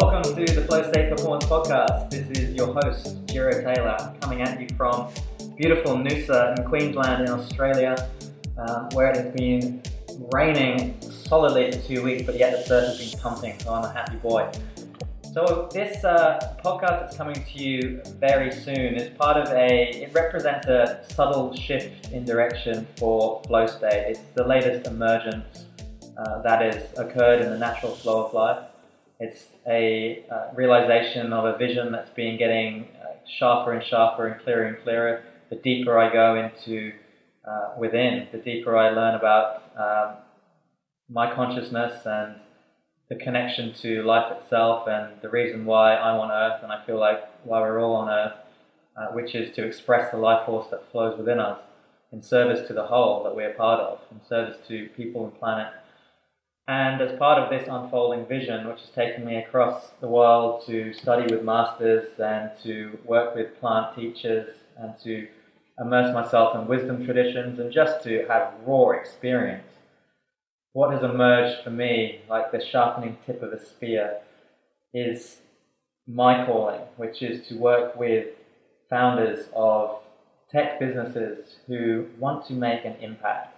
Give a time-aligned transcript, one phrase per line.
[0.00, 2.10] Welcome to the Flow State Performance Podcast.
[2.10, 5.10] This is your host, Jiro Taylor, coming at you from
[5.56, 8.08] beautiful Noosa in Queensland in Australia,
[8.58, 9.82] um, where it has been
[10.32, 13.92] raining solidly for two weeks, but yet the surf has been pumping, so I'm a
[13.92, 14.48] happy boy.
[15.32, 20.14] So this uh, podcast that's coming to you very soon is part of a, it
[20.14, 24.10] represents a subtle shift in direction for flow state.
[24.10, 25.64] It's the latest emergence
[26.16, 28.58] uh, that has occurred in the natural flow of life.
[29.20, 34.40] It's a uh, realization of a vision that's been getting uh, sharper and sharper and
[34.40, 35.24] clearer and clearer.
[35.50, 36.92] The deeper I go into
[37.44, 40.16] uh, within, the deeper I learn about um,
[41.10, 42.36] my consciousness and
[43.08, 47.00] the connection to life itself and the reason why I'm on Earth and I feel
[47.00, 48.34] like why we're all on Earth,
[48.96, 51.58] uh, which is to express the life force that flows within us
[52.12, 55.72] in service to the whole that we're part of, in service to people and planet
[56.68, 60.92] and as part of this unfolding vision, which has taken me across the world to
[60.92, 65.26] study with masters and to work with plant teachers and to
[65.80, 69.64] immerse myself in wisdom traditions and just to have raw experience,
[70.74, 74.18] what has emerged for me, like the sharpening tip of a spear,
[74.92, 75.38] is
[76.06, 78.26] my calling, which is to work with
[78.90, 80.00] founders of
[80.50, 83.57] tech businesses who want to make an impact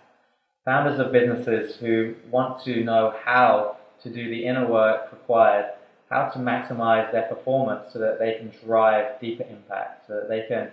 [0.64, 5.70] founders of businesses who want to know how to do the inner work required,
[6.10, 10.44] how to maximize their performance so that they can drive deeper impact, so that they
[10.48, 10.70] can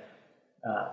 [0.67, 0.89] uh,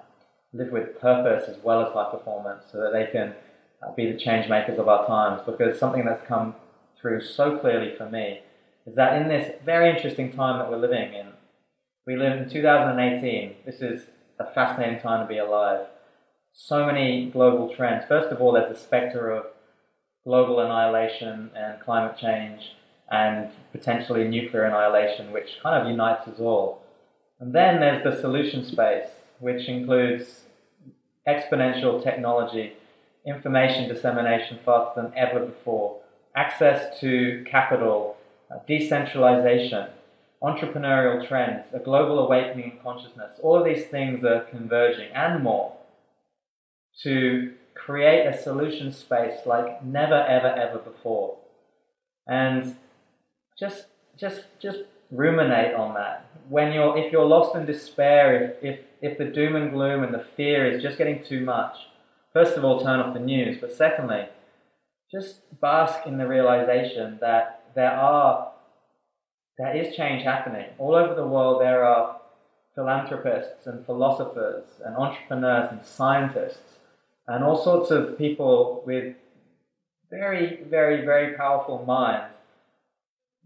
[0.53, 3.35] live with purpose as well as high performance, so that they can
[3.83, 5.43] uh, be the change makers of our times.
[5.45, 6.55] Because something that's come
[7.01, 8.41] through so clearly for me
[8.87, 11.29] is that in this very interesting time that we're living in,
[12.07, 13.57] we live in 2018.
[13.65, 14.07] This is
[14.39, 15.87] a fascinating time to be alive
[16.55, 18.05] so many global trends.
[18.07, 19.47] First of all, there's the specter of
[20.25, 22.77] global annihilation and climate change
[23.11, 26.81] and potentially nuclear annihilation, which kind of unites us all.
[27.41, 29.09] And then there's the solution space,
[29.41, 30.45] which includes
[31.29, 32.75] exponential technology,
[33.27, 35.99] information dissemination faster than ever before,
[36.37, 38.17] access to capital,
[38.51, 39.89] uh, decentralization,
[40.41, 43.41] entrepreneurial trends, a global awakening in consciousness.
[43.43, 45.77] All of these things are converging and more
[47.03, 51.37] to create a solution space like never, ever, ever before.
[52.27, 52.77] And
[53.59, 53.87] just,
[54.19, 56.27] just, just ruminate on that.
[56.49, 60.15] When you're, if you're lost in despair, if, if, if the doom and gloom and
[60.15, 61.77] the fear is just getting too much,
[62.33, 63.59] first of all, turn off the news.
[63.61, 64.27] But secondly,
[65.13, 68.53] just bask in the realization that there are,
[69.59, 70.67] there is change happening.
[70.79, 72.21] All over the world, there are
[72.75, 76.74] philanthropists and philosophers and entrepreneurs and scientists
[77.27, 79.15] and all sorts of people with
[80.11, 82.35] very, very, very powerful minds.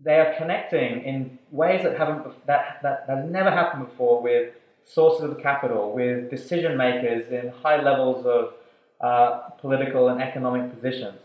[0.00, 4.52] They are connecting in ways that haven't that, that, that has never happened before with
[4.84, 8.54] sources of capital, with decision makers in high levels of
[9.00, 11.18] uh, political and economic positions,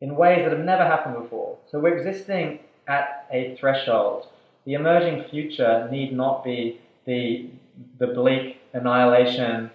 [0.00, 1.58] in ways that have never happened before.
[1.70, 4.26] So we're existing at a threshold.
[4.64, 7.50] The emerging future need not be the
[7.98, 9.70] the bleak annihilation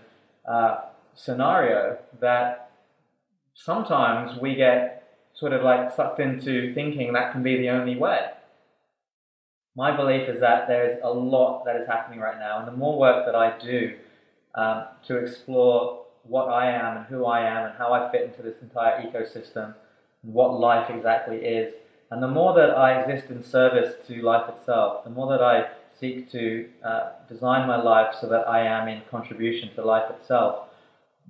[0.47, 0.82] uh,
[1.16, 2.72] scenario that
[3.53, 8.30] sometimes we get sort of like sucked into thinking that can be the only way.
[9.76, 12.98] My belief is that there's a lot that is happening right now, and the more
[12.98, 13.96] work that I do
[14.56, 18.42] um, to explore what I am and who I am and how I fit into
[18.42, 19.74] this entire ecosystem
[20.22, 21.74] what life exactly is,
[22.12, 25.68] and the more that I exist in service to life itself, the more that I
[26.00, 30.68] seek to uh, design my life so that I am in contribution to life itself,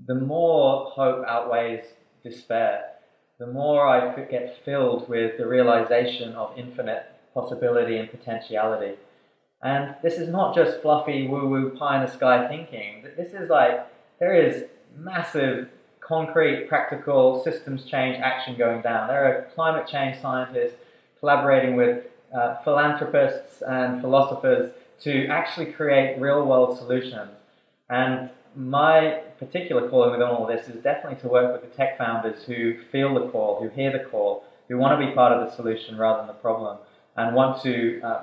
[0.07, 1.85] the more hope outweighs
[2.23, 2.91] despair,
[3.39, 8.95] the more I get filled with the realization of infinite possibility and potentiality.
[9.61, 13.05] And this is not just fluffy woo woo pie in the sky thinking.
[13.17, 13.88] This is like,
[14.19, 14.66] there is
[14.97, 15.69] massive,
[16.00, 19.08] concrete, practical systems change action going down.
[19.08, 20.75] There are climate change scientists
[21.19, 24.72] collaborating with uh, philanthropists and philosophers
[25.02, 27.31] to actually create real world solutions.
[27.90, 32.43] And my particular calling within all this is definitely to work with the tech founders
[32.43, 35.55] who feel the call, who hear the call, who want to be part of the
[35.55, 36.78] solution rather than the problem,
[37.16, 38.22] and want to um,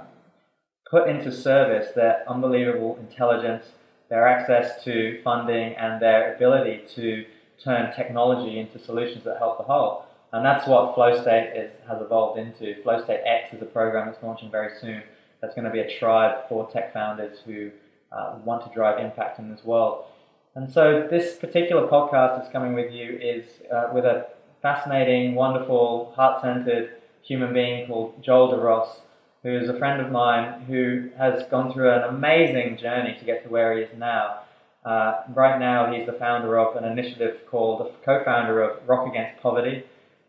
[0.91, 3.65] put into service their unbelievable intelligence,
[4.09, 7.25] their access to funding, and their ability to
[7.63, 10.05] turn technology into solutions that help the whole.
[10.33, 12.83] And that's what FlowState is, has evolved into.
[12.83, 15.03] FlowState X is a program that's launching very soon.
[15.41, 17.71] That's going to be a tribe for tech founders who
[18.11, 20.05] uh, want to drive impact in this world.
[20.55, 24.27] And so this particular podcast that's coming with you is uh, with a
[24.61, 26.91] fascinating, wonderful, heart-centered
[27.23, 29.01] human being called Joel De Ross,
[29.43, 33.43] who is a friend of mine who has gone through an amazing journey to get
[33.45, 34.41] to where he is now.
[34.85, 39.41] Uh, right now, he's the founder of an initiative called, the co-founder of Rock Against
[39.41, 39.85] Poverty,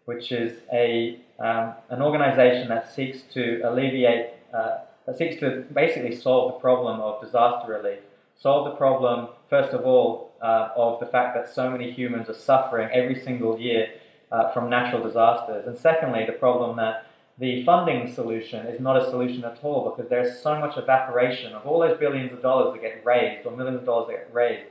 [0.06, 6.16] which is a um, an organization that seeks to alleviate, uh, that seeks to basically
[6.16, 8.00] solve the problem of disaster relief.
[8.44, 12.34] Solve the problem, first of all, uh, of the fact that so many humans are
[12.34, 13.88] suffering every single year
[14.34, 15.66] uh, from natural disasters.
[15.66, 17.06] And secondly, the problem that
[17.38, 21.66] the funding solution is not a solution at all because there's so much evaporation of
[21.66, 24.70] all those billions of dollars that get raised or millions of dollars that get raised.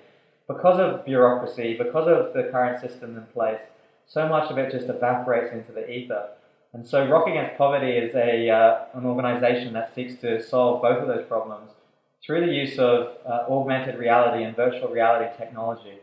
[0.48, 3.62] Because of bureaucracy, because of the current system in place,
[4.06, 6.28] so much of it just evaporates into the ether.
[6.74, 11.00] And so Rock Against Poverty is a, uh, an organization that seeks to solve both
[11.00, 11.70] of those problems
[12.24, 15.98] through the use of uh, augmented reality and virtual reality technology.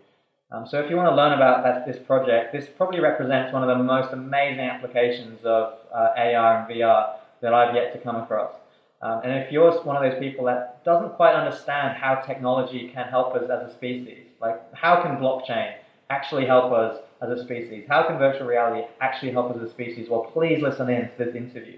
[0.52, 3.62] Um, so if you want to learn about that, this project, this probably represents one
[3.62, 8.16] of the most amazing applications of uh, AR and VR that I've yet to come
[8.16, 8.54] across.
[9.02, 13.08] Um, and if you're one of those people that doesn't quite understand how technology can
[13.08, 15.76] help us as a species, like how can blockchain
[16.10, 17.86] actually help us as a species?
[17.88, 20.10] How can virtual reality actually help us as a species?
[20.10, 21.78] Well, please listen in to this interview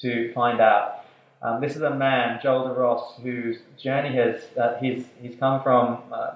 [0.00, 1.04] to find out.
[1.42, 5.62] Um, this is a man, Joel De Ross, whose journey has uh, he's he's come
[5.62, 6.32] from uh,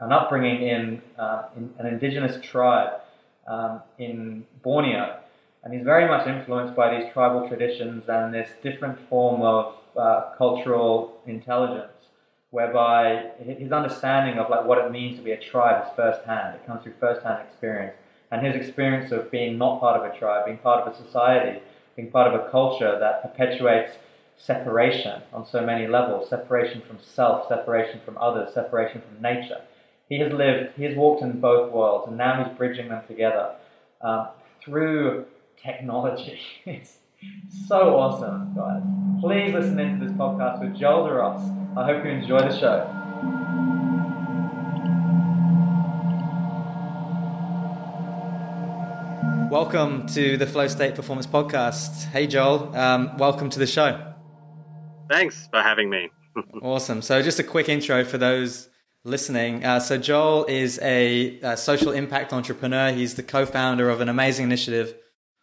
[0.00, 3.00] an upbringing in, uh, in, an indigenous tribe
[3.46, 5.18] um, in Borneo,
[5.64, 10.32] and he's very much influenced by these tribal traditions and this different form of uh,
[10.36, 11.92] cultural intelligence
[12.50, 16.54] whereby his understanding of like what it means to be a tribe is firsthand.
[16.54, 17.96] It comes through firsthand experience,
[18.30, 21.60] and his experience of being not part of a tribe, being part of a society,
[21.96, 23.92] being part of a culture that perpetuates
[24.36, 29.62] separation on so many levels: separation from self, separation from others, separation from nature.
[30.08, 33.56] He has lived, he has walked in both worlds, and now he's bridging them together
[34.00, 34.28] um,
[34.62, 35.26] through
[35.60, 36.40] technology.
[36.66, 36.98] it's
[37.66, 38.82] so awesome, guys.
[39.20, 41.50] Please listen into this podcast with Joel De Ross.
[41.76, 42.92] I hope you enjoy the show.
[49.50, 52.04] Welcome to the Flow State Performance Podcast.
[52.10, 52.76] Hey, Joel.
[52.76, 54.05] Um, welcome to the show.
[55.08, 56.10] Thanks for having me.
[56.62, 57.02] awesome.
[57.02, 58.68] So, just a quick intro for those
[59.04, 59.64] listening.
[59.64, 62.92] Uh, so, Joel is a, a, social impact entrepreneur.
[62.92, 64.94] He's the co founder of an amazing initiative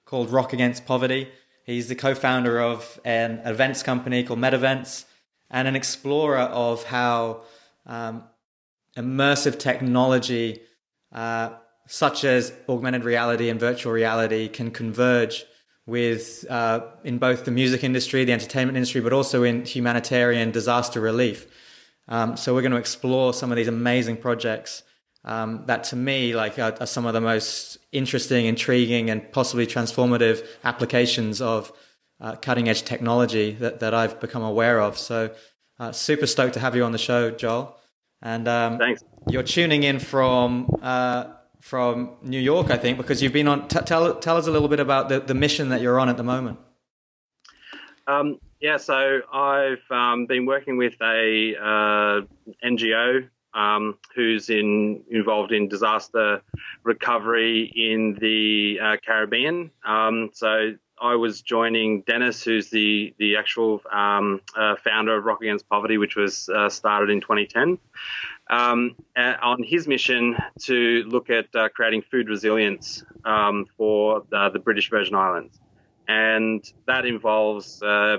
[0.06, 1.30] called Rock Against Poverty.
[1.66, 5.06] He's the co founder of an events company called MedEvents
[5.50, 7.44] and an explorer of how
[7.86, 8.24] um,
[8.98, 10.62] immersive technology,
[11.12, 11.52] uh,
[11.88, 15.46] such as augmented reality and virtual reality, can converge
[15.86, 21.02] with uh, in both the music industry, the entertainment industry, but also in humanitarian disaster
[21.02, 21.48] relief.
[22.08, 24.84] Um, so we're going to explore some of these amazing projects
[25.26, 29.66] um, that, to me, like are, are, some of the most interesting, intriguing, and possibly
[29.66, 31.72] transformative applications of
[32.20, 34.98] uh, cutting edge technology that, that I've become aware of.
[34.98, 35.34] So,
[35.80, 37.78] uh, super stoked to have you on the show, Joel.
[38.22, 39.04] And um, thanks.
[39.30, 41.26] You're tuning in from uh,
[41.64, 43.70] from New York, I think, because you've been on.
[43.70, 46.18] T- tell tell us a little bit about the, the mission that you're on at
[46.18, 46.60] the moment.
[48.06, 52.22] Um, yeah, so I've um, been working with a uh,
[52.68, 56.42] NGO um, who's in, involved in disaster
[56.84, 59.72] recovery in the uh, Caribbean.
[59.86, 65.42] Um, so I was joining Dennis, who's the the actual um, uh, founder of Rock
[65.42, 67.78] Against Poverty, which was uh, started in 2010,
[68.54, 74.60] um, on his mission to look at uh, creating food resilience um, for the, the,
[74.60, 75.60] British Virgin Islands,
[76.08, 78.18] and that involves uh,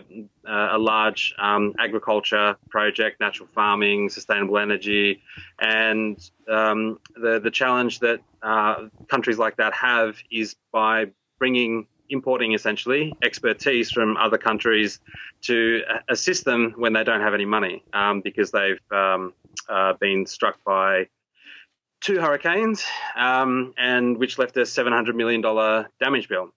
[0.49, 5.23] uh, a large um, agriculture project, natural farming, sustainable energy,
[5.61, 11.07] and um, the the challenge that uh, countries like that have is by
[11.39, 15.01] bringing importing essentially expertise from other countries
[15.43, 19.35] to assist them when they don't have any money um, because they've um,
[19.69, 21.07] uh, been struck by
[22.01, 22.85] two hurricanes
[23.17, 25.43] um, and which left a $700 million
[26.01, 26.51] damage bill.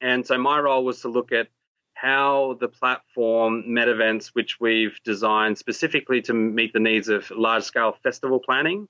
[0.00, 1.48] And so my role was to look at
[1.94, 7.96] how the platform MedEvents, which we've designed specifically to meet the needs of large scale
[8.02, 8.88] festival planning,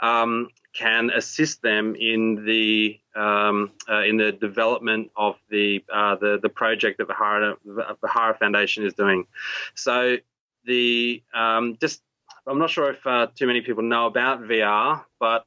[0.00, 6.38] um, can assist them in the um, uh, in the development of the uh, the
[6.40, 9.26] the project that the Bahara Foundation is doing.
[9.74, 10.16] So
[10.64, 12.02] the um, just
[12.46, 15.44] I'm not sure if uh, too many people know about VR, but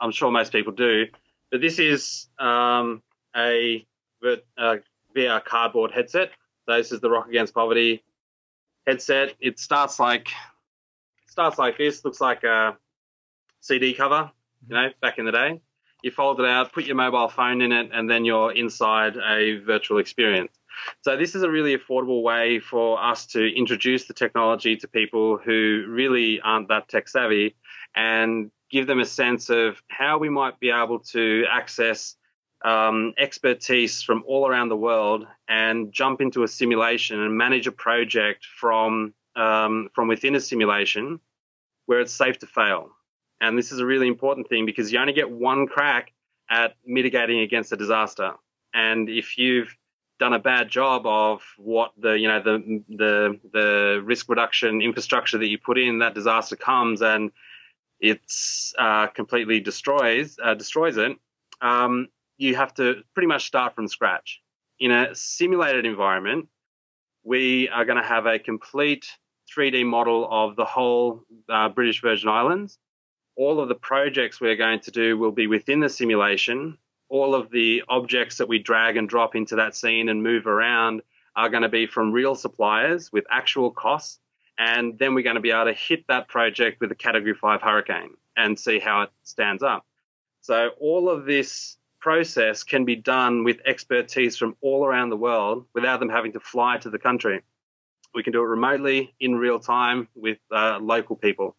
[0.00, 1.06] I'm sure most people do.
[1.50, 3.02] But this is um,
[3.36, 3.86] a,
[4.24, 6.30] VR cardboard headset.
[6.66, 8.02] So this is the Rock Against Poverty
[8.86, 9.34] headset.
[9.40, 10.28] It starts like
[11.26, 12.04] starts like this.
[12.04, 12.76] Looks like a
[13.62, 14.30] CD cover,
[14.68, 15.60] you know, back in the day.
[16.02, 19.58] You fold it out, put your mobile phone in it, and then you're inside a
[19.58, 20.52] virtual experience.
[21.02, 25.38] So this is a really affordable way for us to introduce the technology to people
[25.38, 27.54] who really aren't that tech savvy
[27.94, 32.16] and give them a sense of how we might be able to access
[32.64, 37.72] um, expertise from all around the world and jump into a simulation and manage a
[37.72, 41.20] project from um, from within a simulation
[41.86, 42.90] where it's safe to fail.
[43.42, 46.12] And this is a really important thing because you only get one crack
[46.48, 48.34] at mitigating against a disaster.
[48.72, 49.76] And if you've
[50.20, 55.38] done a bad job of what the you know the the the risk reduction infrastructure
[55.38, 57.32] that you put in, that disaster comes and
[57.98, 61.16] it's uh, completely destroys uh, destroys it.
[61.60, 62.08] Um,
[62.38, 64.40] you have to pretty much start from scratch.
[64.78, 66.48] In a simulated environment,
[67.24, 69.06] we are going to have a complete
[69.56, 72.78] 3D model of the whole uh, British Virgin Islands.
[73.36, 76.78] All of the projects we're going to do will be within the simulation.
[77.08, 81.02] All of the objects that we drag and drop into that scene and move around
[81.34, 84.18] are going to be from real suppliers with actual costs.
[84.58, 87.62] And then we're going to be able to hit that project with a Category 5
[87.62, 89.86] hurricane and see how it stands up.
[90.42, 95.66] So all of this process can be done with expertise from all around the world
[95.72, 97.40] without them having to fly to the country.
[98.14, 101.56] We can do it remotely in real time with uh, local people.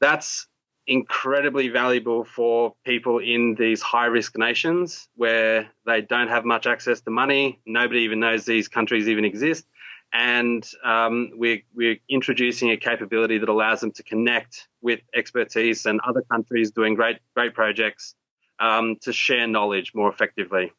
[0.00, 0.46] That's
[0.90, 7.00] incredibly valuable for people in these high risk nations where they don't have much access
[7.02, 7.60] to money.
[7.64, 9.64] Nobody even knows these countries even exist.
[10.12, 16.00] And um, we're, we're introducing a capability that allows them to connect with expertise and
[16.04, 18.16] other countries doing great, great projects
[18.58, 20.72] um, to share knowledge more effectively.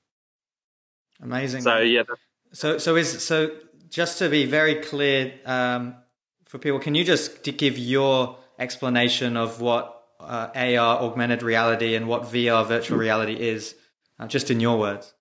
[1.22, 1.62] Amazing.
[1.62, 2.04] So, yeah.
[2.52, 3.52] So, so is so
[3.88, 5.96] just to be very clear um,
[6.50, 12.08] for people, can you just give your explanation of what uh, AR, augmented reality, and
[12.08, 13.76] what VR, virtual reality is,
[14.20, 15.14] uh, just in your words?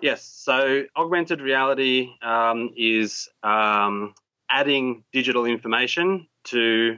[0.00, 0.22] Yes.
[0.22, 4.14] So, augmented reality um, is um,
[4.50, 6.96] adding digital information to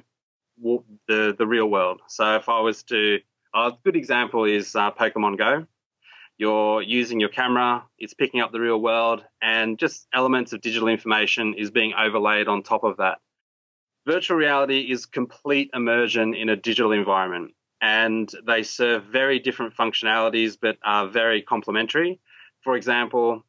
[1.08, 2.00] the the real world.
[2.08, 3.18] So, if I was to,
[3.54, 5.66] a good example is uh, Pokemon Go
[6.42, 10.88] you're using your camera, it's picking up the real world, and just elements of digital
[10.88, 13.18] information is being overlaid on top of that.
[14.06, 20.58] Virtual reality is complete immersion in a digital environment, and they serve very different functionalities
[20.60, 22.20] but are very complementary.
[22.62, 23.44] For example,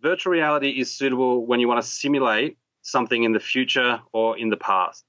[0.00, 4.48] virtual reality is suitable when you want to simulate something in the future or in
[4.48, 5.04] the past.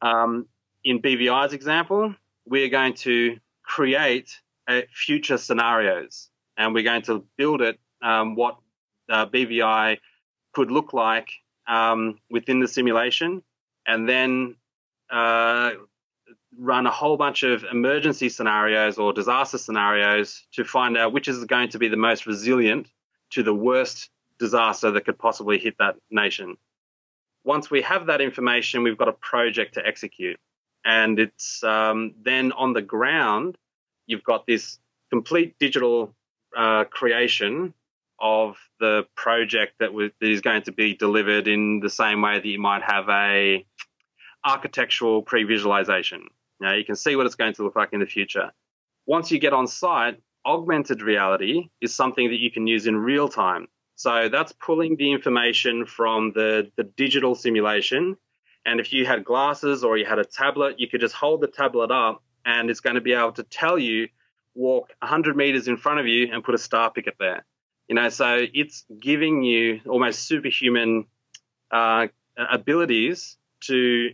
[0.00, 0.46] Um,
[0.82, 2.14] in BVI's example,
[2.46, 4.40] we are going to create
[4.92, 8.58] future scenarios and we're going to build it um, what
[9.08, 9.98] uh, BVI
[10.52, 11.30] could look like
[11.66, 13.42] um, within the simulation,
[13.90, 14.54] and then
[15.10, 15.72] uh,
[16.56, 21.44] run a whole bunch of emergency scenarios or disaster scenarios to find out which is
[21.44, 22.86] going to be the most resilient
[23.30, 26.56] to the worst disaster that could possibly hit that nation.
[27.44, 30.38] Once we have that information, we've got a project to execute.
[30.84, 33.58] And it's um, then on the ground,
[34.06, 34.78] you've got this
[35.10, 36.14] complete digital
[36.56, 37.74] uh, creation
[38.20, 42.46] of the project that, that is going to be delivered in the same way that
[42.46, 43.64] you might have a
[44.44, 46.28] architectural pre-visualization.
[46.60, 48.50] Now you can see what it's going to look like in the future.
[49.06, 53.28] Once you get on site, augmented reality is something that you can use in real
[53.28, 53.66] time.
[53.96, 58.16] So that's pulling the information from the, the digital simulation.
[58.64, 61.46] And if you had glasses or you had a tablet, you could just hold the
[61.46, 64.08] tablet up and it's going to be able to tell you
[64.54, 67.44] walk 100 meters in front of you and put a star picket there.
[67.90, 71.06] You know, so it's giving you almost superhuman
[71.72, 72.06] uh,
[72.38, 74.10] abilities to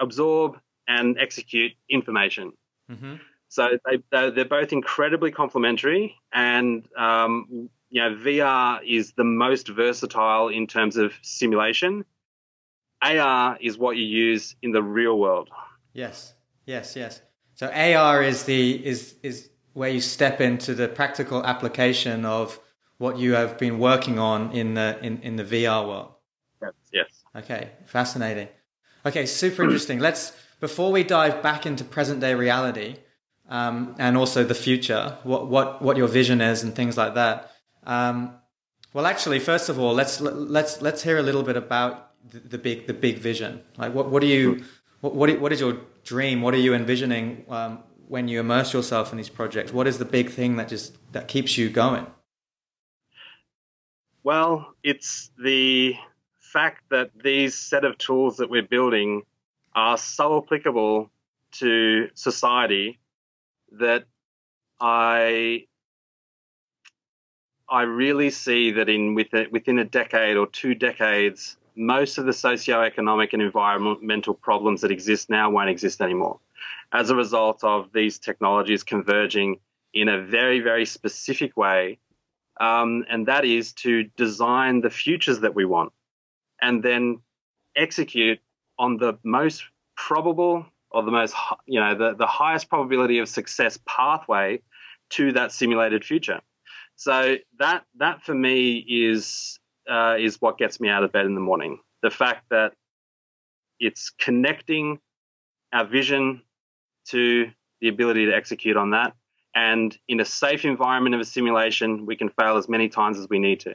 [0.00, 0.58] absorb
[0.88, 2.54] and execute information.
[2.90, 3.14] Mm-hmm.
[3.46, 10.48] So they, they're both incredibly complementary, and um, you know, VR is the most versatile
[10.48, 12.04] in terms of simulation.
[13.00, 15.50] AR is what you use in the real world.
[15.92, 16.34] Yes,
[16.66, 17.22] yes, yes.
[17.54, 22.58] So AR is the is is where you step into the practical application of
[23.00, 26.12] what you have been working on in the in, in the VR world.
[26.60, 26.72] Yes.
[26.92, 27.24] Yes.
[27.34, 27.70] Okay.
[27.86, 28.48] Fascinating.
[29.06, 29.24] Okay.
[29.24, 29.98] Super interesting.
[30.08, 32.96] Let's before we dive back into present day reality
[33.48, 37.50] um, and also the future, what what what your vision is and things like that.
[37.84, 38.34] Um,
[38.92, 42.58] well, actually, first of all, let's let's let's hear a little bit about the, the
[42.58, 43.62] big the big vision.
[43.78, 44.62] Like, what what do you
[45.00, 46.42] what what, what is your dream?
[46.42, 47.78] What are you envisioning um,
[48.08, 49.72] when you immerse yourself in these projects?
[49.72, 52.06] What is the big thing that just that keeps you going?
[54.22, 55.94] Well, it's the
[56.38, 59.22] fact that these set of tools that we're building
[59.74, 61.10] are so applicable
[61.52, 62.98] to society
[63.72, 64.04] that
[64.80, 65.66] I
[67.68, 72.32] I really see that in within within a decade or two decades, most of the
[72.32, 76.40] socio-economic and environmental problems that exist now won't exist anymore
[76.92, 79.60] as a result of these technologies converging
[79.94, 81.98] in a very, very specific way.
[82.60, 85.92] Um, and that is to design the futures that we want
[86.60, 87.20] and then
[87.74, 88.38] execute
[88.78, 89.64] on the most
[89.96, 91.34] probable or the most,
[91.66, 94.60] you know, the, the highest probability of success pathway
[95.10, 96.40] to that simulated future.
[96.96, 99.58] So that that for me is
[99.90, 101.78] uh, is what gets me out of bed in the morning.
[102.02, 102.74] The fact that
[103.78, 104.98] it's connecting
[105.72, 106.42] our vision
[107.06, 107.50] to
[107.80, 109.14] the ability to execute on that,
[109.54, 113.28] and in a safe environment of a simulation, we can fail as many times as
[113.28, 113.74] we need to,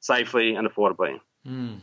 [0.00, 1.20] safely and affordably.
[1.46, 1.80] Mm.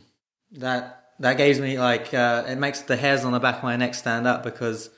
[0.52, 3.76] That that gives me like uh, it makes the hairs on the back of my
[3.76, 4.90] neck stand up because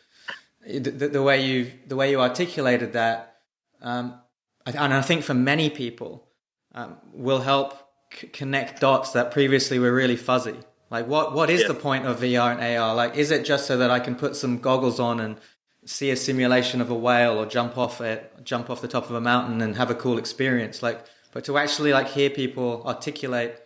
[0.66, 3.35] the, the way you the way you articulated that
[3.83, 4.21] um,
[4.66, 6.26] and I think for many people,
[6.75, 7.75] um, will help
[8.12, 10.57] c- connect dots that previously were really fuzzy.
[10.90, 11.69] Like, what what is yeah.
[11.69, 12.95] the point of VR and AR?
[12.95, 15.37] Like, is it just so that I can put some goggles on and
[15.84, 19.14] see a simulation of a whale or jump off it, jump off the top of
[19.14, 20.82] a mountain and have a cool experience?
[20.82, 23.56] Like, but to actually like hear people articulate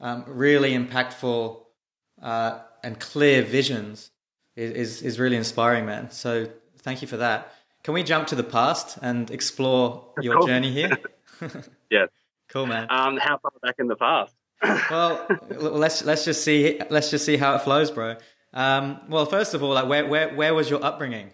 [0.00, 1.62] um, really impactful
[2.22, 4.10] uh, and clear visions
[4.56, 6.10] is, is is really inspiring, man.
[6.10, 7.52] So thank you for that.
[7.84, 10.46] Can we jump to the past and explore your cool.
[10.46, 10.98] journey here?
[11.90, 12.08] yes.
[12.48, 12.86] Cool, man.
[12.90, 14.34] Um, how far back in the past?
[14.90, 18.16] well, let's let's just see let's just see how it flows, bro.
[18.52, 21.32] Um, well, first of all, like where where where was your upbringing?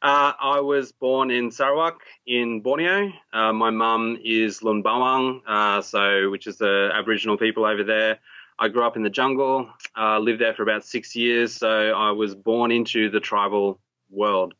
[0.00, 3.10] Uh, I was born in Sarawak in Borneo.
[3.32, 8.20] Uh, my mum is Lun Bawang, uh, so which is the Aboriginal people over there.
[8.60, 12.12] I grew up in the jungle, uh, lived there for about six years, so I
[12.12, 14.54] was born into the tribal world.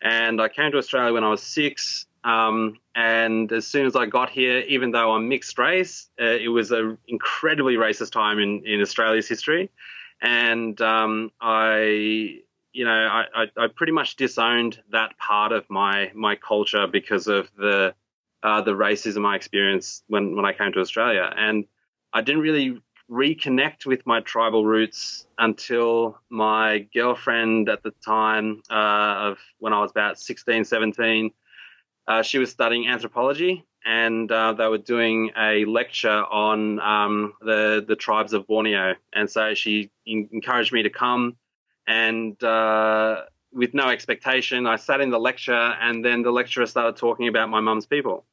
[0.00, 2.06] And I came to Australia when I was six.
[2.22, 6.48] Um, and as soon as I got here, even though I'm mixed race, uh, it
[6.48, 9.70] was an incredibly racist time in, in Australia's history.
[10.20, 12.40] And um, I,
[12.76, 17.26] you know, I, I, I, pretty much disowned that part of my my culture because
[17.26, 17.94] of the
[18.42, 21.32] uh, the racism I experienced when when I came to Australia.
[21.34, 21.64] And
[22.12, 29.30] I didn't really reconnect with my tribal roots until my girlfriend at the time uh,
[29.30, 31.30] of when I was about 16, 17,
[32.08, 37.82] uh, she was studying anthropology and uh, they were doing a lecture on um, the
[37.86, 41.36] the tribes of Borneo, and so she encouraged me to come,
[41.86, 43.22] and uh,
[43.52, 47.48] with no expectation, I sat in the lecture, and then the lecturer started talking about
[47.48, 48.24] my mum's people,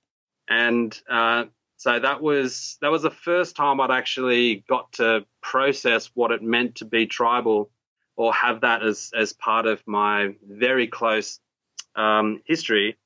[0.48, 1.46] and uh,
[1.78, 6.42] so that was that was the first time I'd actually got to process what it
[6.42, 7.70] meant to be tribal,
[8.16, 11.40] or have that as as part of my very close
[11.96, 12.98] um, history.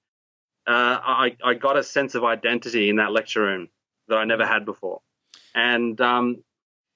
[0.65, 3.69] Uh, I, I got a sense of identity in that lecture room
[4.09, 5.01] that I never had before,
[5.55, 6.43] and um,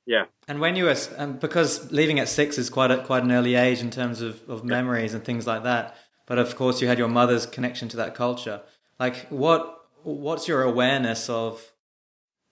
[0.06, 0.26] yeah.
[0.48, 3.56] And when you were, um, because leaving at six is quite a, quite an early
[3.56, 5.96] age in terms of, of memories and things like that.
[6.26, 8.62] But of course, you had your mother's connection to that culture.
[9.00, 11.72] Like, what what's your awareness of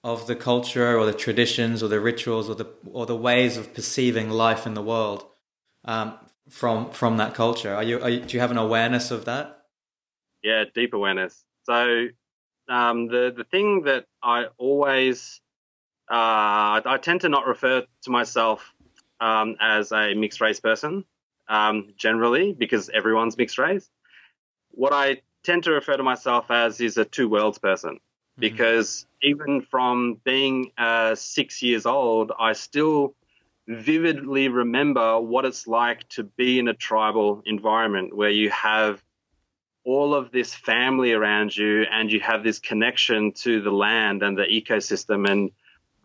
[0.03, 3.73] of the culture or the traditions or the rituals or the or the ways of
[3.73, 5.25] perceiving life in the world
[5.85, 6.13] um,
[6.49, 7.73] from from that culture?
[7.73, 9.61] Are you, are you, do you have an awareness of that?
[10.43, 11.43] Yeah, deep awareness.
[11.63, 12.07] So
[12.67, 15.41] um, the the thing that I always
[16.09, 18.73] uh, I tend to not refer to myself
[19.19, 21.05] um, as a mixed race person
[21.47, 23.89] um, generally because everyone's mixed race.
[24.71, 27.99] What I tend to refer to myself as is a two worlds person.
[28.39, 28.55] Mm-hmm.
[28.55, 33.13] because even from being uh, six years old, I still
[33.67, 39.03] vividly remember what it's like to be in a tribal environment where you have
[39.83, 44.37] all of this family around you and you have this connection to the land and
[44.37, 45.51] the ecosystem and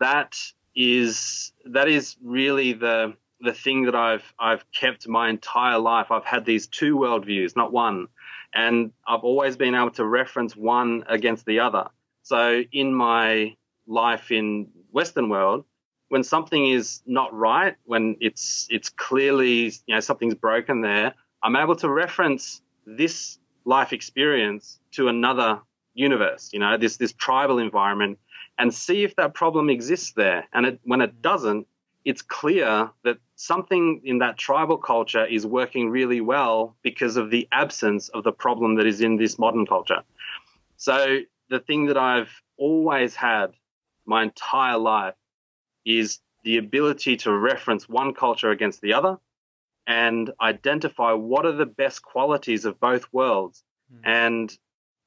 [0.00, 0.36] that
[0.74, 6.10] is that is really the the thing that I've I've kept my entire life.
[6.10, 8.08] I've had these two worldviews, not one,
[8.54, 11.88] and I've always been able to reference one against the other.
[12.22, 15.64] So in my life in Western world,
[16.08, 21.56] when something is not right, when it's it's clearly you know something's broken there, I'm
[21.56, 25.60] able to reference this life experience to another
[25.94, 28.18] universe, you know, this this tribal environment,
[28.58, 30.46] and see if that problem exists there.
[30.52, 31.66] And it, when it doesn't,
[32.04, 37.48] it's clear that something in that tribal culture is working really well because of the
[37.50, 40.02] absence of the problem that is in this modern culture.
[40.76, 43.54] So the thing that I've always had
[44.06, 45.14] my entire life
[45.84, 49.18] is the ability to reference one culture against the other
[49.86, 53.62] and identify what are the best qualities of both worlds.
[53.92, 54.00] Mm.
[54.04, 54.58] And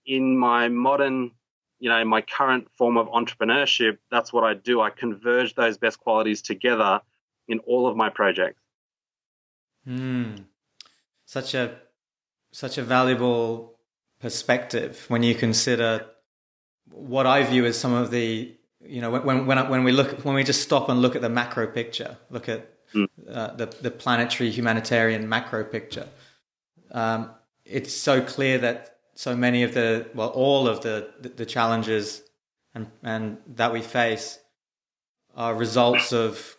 [0.05, 1.31] in my modern
[1.79, 4.81] you know, in my current form of entrepreneurship, that's what I do.
[4.81, 7.01] I converge those best qualities together
[7.47, 8.59] in all of my projects.
[9.87, 10.45] Mm.
[11.25, 11.77] Such a
[12.51, 13.77] such a valuable
[14.19, 16.05] perspective when you consider
[16.89, 20.35] what I view as some of the you know when when when we look when
[20.35, 23.07] we just stop and look at the macro picture, look at mm.
[23.29, 26.07] uh, the the planetary humanitarian macro picture.
[26.91, 27.31] Um,
[27.65, 32.21] it's so clear that so many of the well all of the the, challenges
[32.75, 34.39] and and that we face
[35.35, 36.55] are results of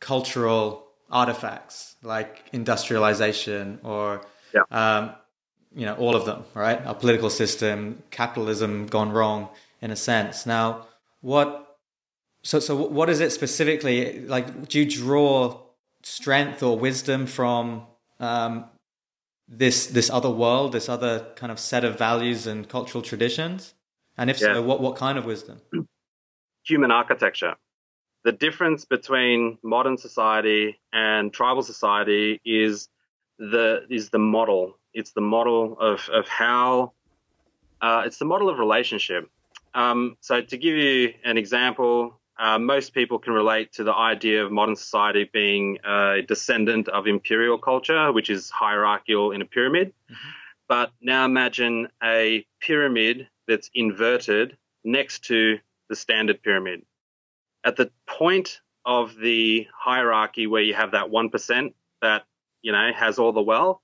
[0.00, 4.62] cultural artifacts like industrialization or yeah.
[4.72, 5.12] um,
[5.74, 9.48] you know all of them right our political system capitalism gone wrong
[9.80, 10.86] in a sense now
[11.20, 11.78] what
[12.42, 15.60] so so what is it specifically like do you draw
[16.02, 17.86] strength or wisdom from
[18.18, 18.64] um,
[19.50, 23.74] this this other world, this other kind of set of values and cultural traditions?
[24.16, 24.54] And if yeah.
[24.54, 25.60] so, what what kind of wisdom?
[26.64, 27.56] Human architecture.
[28.22, 32.88] The difference between modern society and tribal society is
[33.38, 34.76] the is the model.
[34.94, 36.92] It's the model of of how
[37.80, 39.28] uh, it's the model of relationship.
[39.74, 44.42] Um, so to give you an example, uh, most people can relate to the idea
[44.42, 49.88] of modern society being a descendant of imperial culture, which is hierarchical in a pyramid.
[49.88, 50.28] Mm-hmm.
[50.66, 55.58] But now imagine a pyramid that's inverted next to
[55.90, 56.82] the standard pyramid.
[57.62, 62.24] At the point of the hierarchy where you have that 1% that,
[62.62, 63.80] you know, has all the wealth,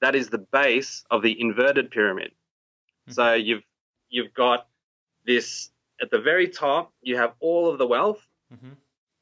[0.00, 2.30] that is the base of the inverted pyramid.
[2.30, 3.12] Mm-hmm.
[3.12, 3.64] So you've
[4.10, 4.68] you've got
[5.26, 8.26] this at the very top, you have all of the wealth.
[8.52, 8.72] Mm-hmm.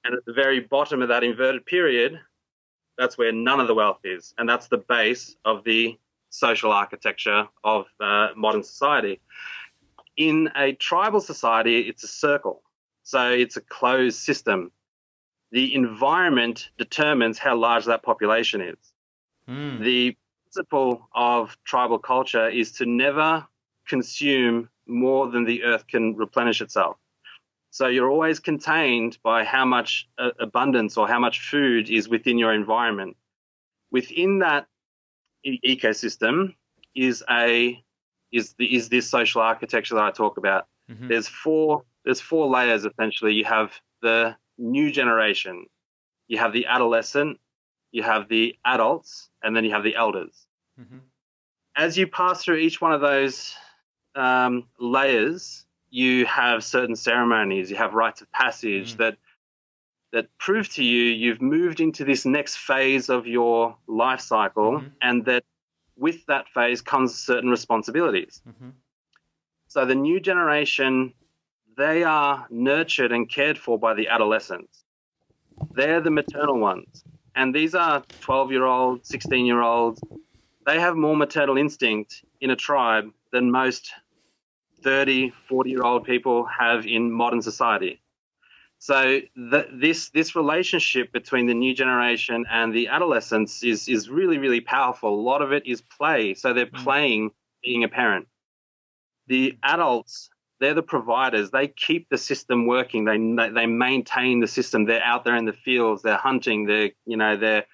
[0.05, 2.21] And at the very bottom of that inverted period,
[2.99, 4.35] that's where none of the wealth is.
[4.37, 5.99] And that's the base of the
[6.31, 9.21] social architecture of uh, modern society.
[10.17, 12.63] In a tribal society, it's a circle.
[13.03, 14.73] So it's a closed system.
[15.53, 18.77] The environment determines how large that population is.
[19.49, 19.81] Mm.
[19.81, 23.47] The principle of tribal culture is to never
[23.87, 26.97] consume more than the earth can replenish itself.
[27.71, 32.39] So you're always contained by how much uh, abundance or how much food is within
[32.39, 33.17] your environment.
[33.91, 34.67] Within that
[35.43, 36.55] e- ecosystem
[36.95, 37.83] is a
[38.31, 40.67] is the, is this social architecture that I talk about.
[40.91, 41.09] Mm-hmm.
[41.09, 43.33] There's four there's four layers essentially.
[43.33, 45.67] You have the new generation,
[46.29, 47.41] you have the adolescent,
[47.91, 50.47] you have the adults, and then you have the elders.
[50.81, 50.99] Mm-hmm.
[51.77, 53.55] As you pass through each one of those
[54.15, 58.99] um, layers, you have certain ceremonies, you have rites of passage mm.
[58.99, 59.17] that
[60.13, 64.87] that prove to you you've moved into this next phase of your life cycle, mm-hmm.
[65.03, 65.43] and that
[65.97, 68.41] with that phase comes certain responsibilities.
[68.49, 68.71] Mm-hmm.
[69.67, 71.15] So the new generation,
[71.77, 74.85] they are nurtured and cared for by the adolescents.
[75.73, 77.05] They're the maternal ones.
[77.35, 80.01] And these are twelve-year-old, 16 year olds.
[80.65, 83.93] They have more maternal instinct in a tribe than most
[84.85, 88.01] 30, 40 year old people have in modern society.
[88.79, 94.37] So the, this this relationship between the new generation and the adolescents is is really
[94.37, 95.09] really powerful.
[95.09, 96.35] A lot of it is play.
[96.35, 96.85] So they're mm.
[96.85, 97.31] playing
[97.63, 98.29] being a parent.
[99.27, 100.29] The adults
[100.61, 101.51] they're the providers.
[101.51, 103.07] They keep the system working.
[103.07, 103.17] They
[103.49, 104.85] they maintain the system.
[104.85, 106.03] They're out there in the fields.
[106.03, 106.67] They're hunting.
[106.67, 107.65] They're you know they're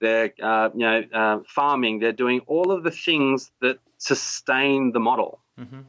[0.00, 2.00] they're uh, you know uh, farming.
[2.00, 5.40] They're doing all of the things that sustain the model.
[5.58, 5.82] Mm-hmm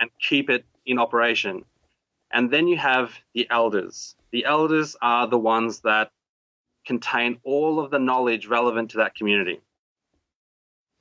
[0.00, 1.64] and keep it in operation.
[2.32, 4.16] And then you have the elders.
[4.32, 6.10] The elders are the ones that
[6.84, 9.60] contain all of the knowledge relevant to that community.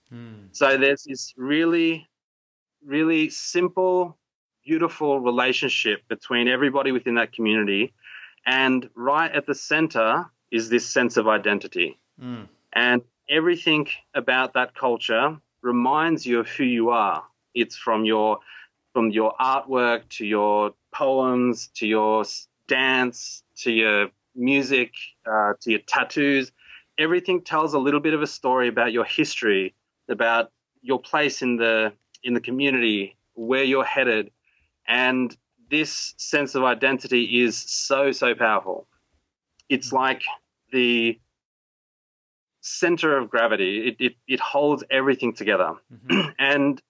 [0.10, 0.48] Hmm.
[0.52, 2.08] So there's this really,
[2.86, 4.18] really simple,
[4.64, 7.94] beautiful relationship between everybody within that community.
[8.46, 12.00] And right at the center is this sense of identity.
[12.20, 12.44] Hmm.
[12.72, 17.24] And everything about that culture reminds you of who you are.
[17.56, 18.40] It's from your
[18.94, 22.24] from your artwork to your poems to your
[22.68, 24.94] dance to your music
[25.30, 26.52] uh, to your tattoos.
[26.98, 29.74] Everything tells a little bit of a story about your history,
[30.08, 30.52] about
[30.82, 34.32] your place in the in the community, where you're headed,
[34.88, 35.36] and
[35.70, 38.88] this sense of identity is so so powerful.
[39.70, 39.98] It's mm-hmm.
[39.98, 40.24] like
[40.72, 41.20] the
[42.62, 43.88] center of gravity.
[43.88, 46.30] It it, it holds everything together, mm-hmm.
[46.40, 46.82] and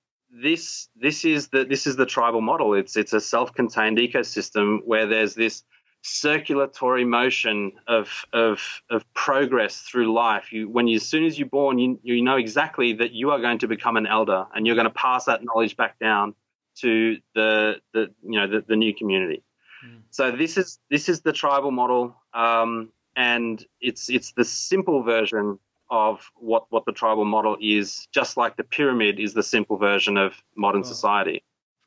[0.41, 2.73] this this is the this is the tribal model.
[2.73, 5.63] It's it's a self-contained ecosystem where there's this
[6.01, 10.51] circulatory motion of of of progress through life.
[10.51, 13.39] You when you as soon as you're born, you you know exactly that you are
[13.39, 16.33] going to become an elder and you're going to pass that knowledge back down
[16.77, 19.43] to the the you know the, the new community.
[19.85, 20.01] Mm.
[20.09, 25.59] So this is this is the tribal model, um, and it's it's the simple version
[25.93, 28.07] of what what the tribal model is.
[28.11, 30.91] Just like the pyramid is the simple version of modern cool.
[30.91, 31.43] society.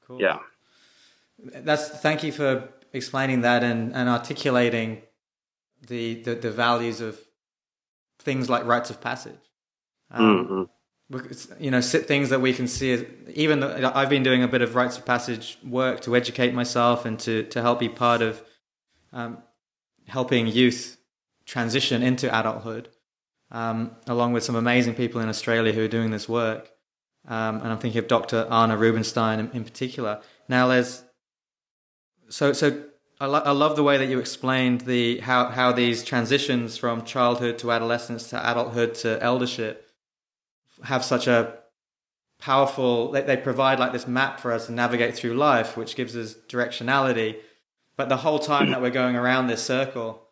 [0.07, 0.21] Cool.
[0.21, 0.38] Yeah.
[1.38, 5.03] That's thank you for explaining that and, and articulating
[5.87, 7.21] the, the, the values of
[8.21, 9.35] things like rites of passage.
[10.11, 10.62] Um, mm-hmm
[11.61, 14.75] you know things that we can see even though i've been doing a bit of
[14.75, 18.42] rites of passage work to educate myself and to, to help be part of
[19.12, 19.38] um,
[20.09, 20.99] helping youth
[21.45, 22.88] transition into adulthood
[23.51, 26.71] um, along with some amazing people in australia who are doing this work.
[27.29, 30.21] Um, and i'm thinking of dr arne rubinstein in, in particular.
[30.49, 31.03] Now there's
[32.29, 32.85] so so
[33.19, 37.05] I, lo- I love the way that you explained the how, how these transitions from
[37.05, 39.89] childhood to adolescence to adulthood to eldership
[40.85, 41.55] have such a
[42.39, 46.15] powerful they, they provide like this map for us to navigate through life which gives
[46.17, 47.37] us directionality.
[47.97, 50.26] But the whole time that we're going around this circle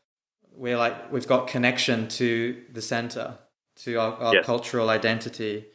[0.56, 3.38] we're like we've got connection to the center
[3.76, 4.46] to our, our yes.
[4.46, 5.66] cultural identity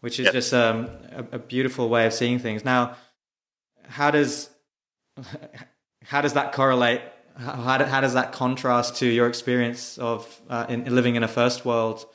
[0.00, 2.96] which is just um, a, a, beautiful way of seeing things now
[3.88, 4.50] how does
[6.04, 7.02] how does that correlate
[7.36, 11.64] how, how, does that contrast to your experience of uh, in, living in a first
[11.64, 12.06] world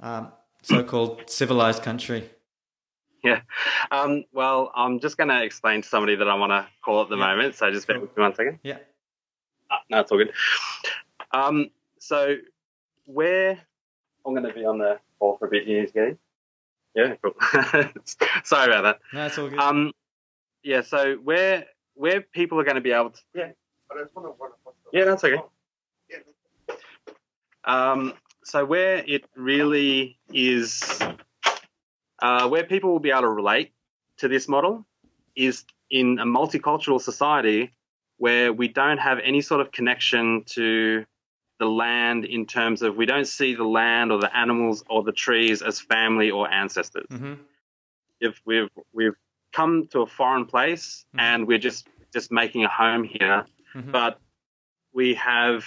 [0.00, 2.28] um, so-called civilized country?
[3.22, 3.40] Yeah.
[3.90, 7.08] Um, well, I'm just going to explain to somebody that I want to call at
[7.08, 7.26] the yeah.
[7.26, 7.54] moment.
[7.54, 8.58] So just bear with me one second.
[8.62, 8.78] Yeah.
[9.70, 10.32] Ah, no, it's all good.
[11.36, 12.36] Um, so
[13.04, 13.58] where
[14.24, 16.16] I'm going to be on the call for a bit here, Getty.
[16.94, 17.34] Yeah, cool.
[18.44, 18.98] Sorry about that.
[19.12, 19.58] No, it's all good.
[19.58, 19.92] Um,
[20.62, 20.80] yeah.
[20.80, 23.20] So where where people are going to be able to.
[23.34, 23.50] Yeah.
[24.92, 25.36] Yeah, that's okay.
[27.64, 31.00] Um, so where it really is,
[32.20, 33.72] uh, where people will be able to relate
[34.18, 34.86] to this model
[35.34, 37.72] is in a multicultural society
[38.16, 41.04] where we don't have any sort of connection to
[41.58, 45.12] the land in terms of we don't see the land or the animals or the
[45.12, 47.06] trees as family or ancestors.
[47.10, 47.34] Mm-hmm.
[48.20, 49.16] If we've we've
[49.52, 51.20] come to a foreign place mm-hmm.
[51.20, 53.90] and we're just just making a home here, mm-hmm.
[53.90, 54.18] but
[54.92, 55.64] we have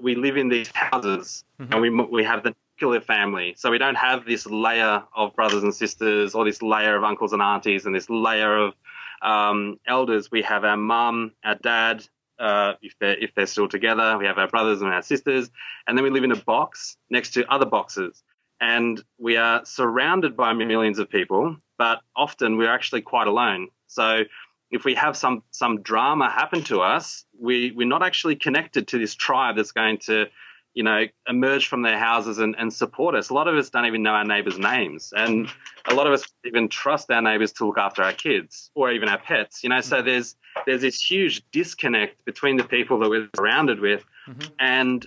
[0.00, 1.72] we live in these houses mm-hmm.
[1.72, 5.62] and we we have the nuclear family, so we don't have this layer of brothers
[5.62, 8.74] and sisters or this layer of uncles and aunties and this layer of
[9.22, 10.30] um, elders.
[10.30, 12.06] We have our mum, our dad,
[12.38, 14.18] uh, if they're if they're still together.
[14.18, 15.50] We have our brothers and our sisters,
[15.86, 18.22] and then we live in a box next to other boxes,
[18.60, 23.68] and we are surrounded by millions of people, but often we're actually quite alone.
[23.86, 24.24] So
[24.70, 28.98] if we have some some drama happen to us, we we're not actually connected to
[28.98, 30.26] this tribe that's going to,
[30.74, 33.30] you know, emerge from their houses and, and support us.
[33.30, 35.48] A lot of us don't even know our neighbors' names, and
[35.86, 39.08] a lot of us even trust our neighbors to look after our kids or even
[39.08, 39.62] our pets.
[39.62, 44.04] You know, so there's there's this huge disconnect between the people that we're surrounded with,
[44.28, 44.48] mm-hmm.
[44.58, 45.06] and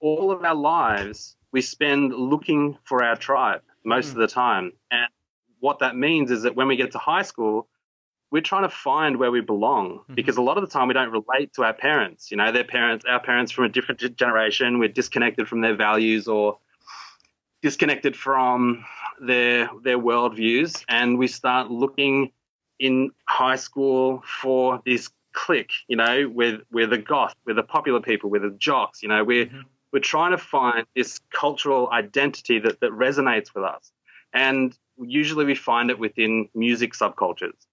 [0.00, 4.20] all of our lives we spend looking for our tribe most mm-hmm.
[4.20, 5.08] of the time, and
[5.60, 7.68] what that means is that when we get to high school
[8.30, 10.14] we're trying to find where we belong mm-hmm.
[10.14, 12.30] because a lot of the time we don't relate to our parents.
[12.30, 16.26] You know, their parents, our parents from a different generation, we're disconnected from their values
[16.26, 16.58] or
[17.62, 18.84] disconnected from
[19.20, 22.32] their their worldviews, and we start looking
[22.78, 25.72] in high school for this clique.
[25.88, 29.02] You know, we're we're the goth, we're the popular people, we're the jocks.
[29.02, 29.60] You know, we're mm-hmm.
[29.92, 33.92] we're trying to find this cultural identity that that resonates with us,
[34.32, 37.66] and usually we find it within music subcultures.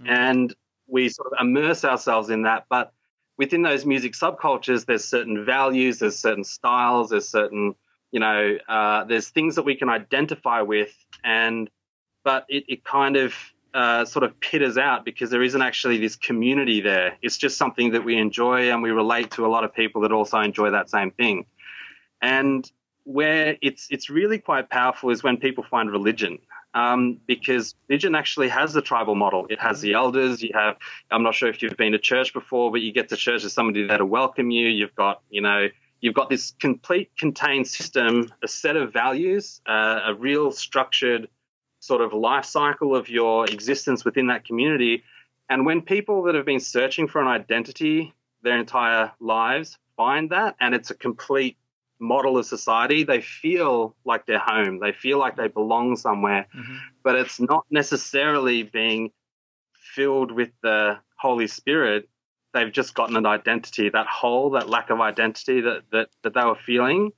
[0.00, 0.08] Mm.
[0.08, 0.54] And
[0.86, 2.66] we sort of immerse ourselves in that.
[2.68, 2.92] But
[3.38, 7.74] within those music subcultures, there's certain values, there's certain styles, there's certain,
[8.10, 10.94] you know, uh, there's things that we can identify with.
[11.24, 11.70] And,
[12.24, 13.34] but it, it kind of
[13.74, 17.16] uh, sort of pitters out because there isn't actually this community there.
[17.22, 20.12] It's just something that we enjoy and we relate to a lot of people that
[20.12, 21.46] also enjoy that same thing.
[22.20, 22.70] And
[23.04, 26.38] where it's it's really quite powerful is when people find religion
[26.74, 29.46] um, because religion actually has the tribal model.
[29.50, 30.42] It has the elders.
[30.42, 30.76] You have,
[31.10, 33.52] I'm not sure if you've been to church before, but you get to church as
[33.52, 34.68] somebody to welcome you.
[34.68, 35.68] You've got, you know,
[36.00, 41.28] you've got this complete contained system, a set of values, uh, a real structured
[41.82, 45.02] sort of life cycle of your existence within that community.
[45.50, 50.54] And when people that have been searching for an identity their entire lives find that,
[50.60, 51.56] and it's a complete
[51.98, 54.78] model of society, they feel like they're home.
[54.78, 56.76] They feel like they belong somewhere, mm-hmm.
[57.02, 59.10] but it's not necessarily being
[59.74, 62.08] filled with the Holy Spirit.
[62.54, 63.88] They've just gotten an identity.
[63.88, 67.10] That hole, that lack of identity that, that, that they were feeling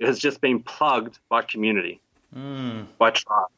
[0.00, 2.00] has just been plugged by community,
[2.34, 2.84] mm.
[2.98, 3.48] by tribe.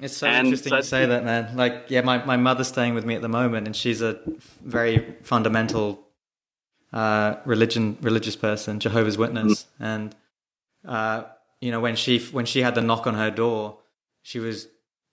[0.00, 1.56] It's so and interesting so, you say that, man.
[1.56, 4.20] Like, yeah, my, my mother's staying with me at the moment, and she's a
[4.62, 6.06] very fundamental
[6.92, 9.84] uh, religion religious person, Jehovah's Witness, mm-hmm.
[9.84, 10.16] and
[10.86, 11.24] uh,
[11.60, 13.78] you know when she when she had the knock on her door,
[14.22, 14.68] she was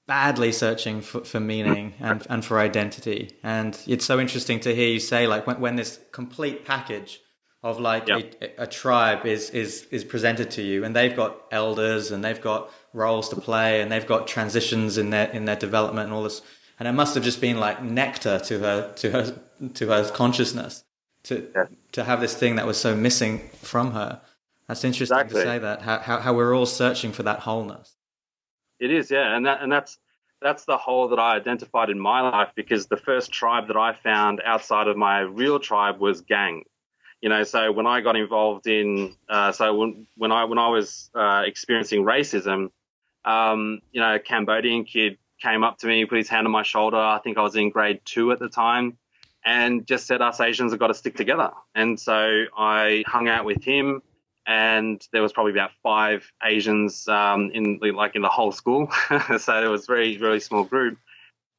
[0.06, 4.88] badly searching for, for meaning and and for identity, and it's so interesting to hear
[4.88, 7.22] you say like when when this complete package
[7.64, 8.36] of like yep.
[8.42, 12.42] a, a, tribe is is is presented to you and they've got elders and they've
[12.42, 16.24] got roles to play and they've got transitions in their in their development and all
[16.24, 16.42] this
[16.80, 19.36] and it must have just been like nectar to her to her
[19.74, 20.84] to her consciousness
[21.24, 21.66] to yeah.
[21.92, 24.22] to have this thing that was so missing from her
[24.68, 25.42] that's interesting exactly.
[25.42, 27.96] to say that how, how how we're all searching for that wholeness
[28.80, 29.98] it is yeah and that and that's
[30.42, 33.94] that's the hole that I identified in my life because the first tribe that I
[33.94, 36.64] found outside of my real tribe was gang
[37.24, 40.68] you know, so when I got involved in, uh, so when, when I when I
[40.68, 42.70] was uh, experiencing racism,
[43.26, 46.64] um, you know, a Cambodian kid came up to me, put his hand on my
[46.64, 46.98] shoulder.
[46.98, 48.98] I think I was in grade two at the time,
[49.46, 53.46] and just said, "Us Asians have got to stick together." And so I hung out
[53.46, 54.02] with him,
[54.48, 58.90] and there was probably about five Asians um, in like in the whole school,
[59.38, 60.98] so it was very very small group.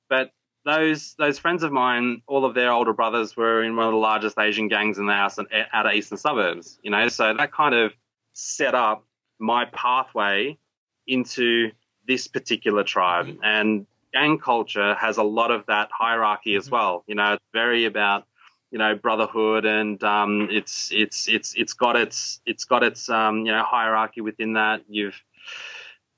[0.08, 0.32] But
[0.64, 3.98] those those friends of mine, all of their older brothers were in one of the
[3.98, 6.78] largest Asian gangs in the house and out of eastern suburbs.
[6.82, 7.92] You know, so that kind of
[8.32, 9.04] set up
[9.38, 10.58] my pathway
[11.06, 11.70] into
[12.06, 13.26] this particular tribe.
[13.26, 13.44] Mm-hmm.
[13.44, 16.74] And gang culture has a lot of that hierarchy as mm-hmm.
[16.74, 17.04] well.
[17.06, 18.26] You know, it's very about
[18.70, 23.46] you know brotherhood and um, it's it's it's it's got its it's got its um,
[23.46, 24.82] you know hierarchy within that.
[24.88, 25.20] You've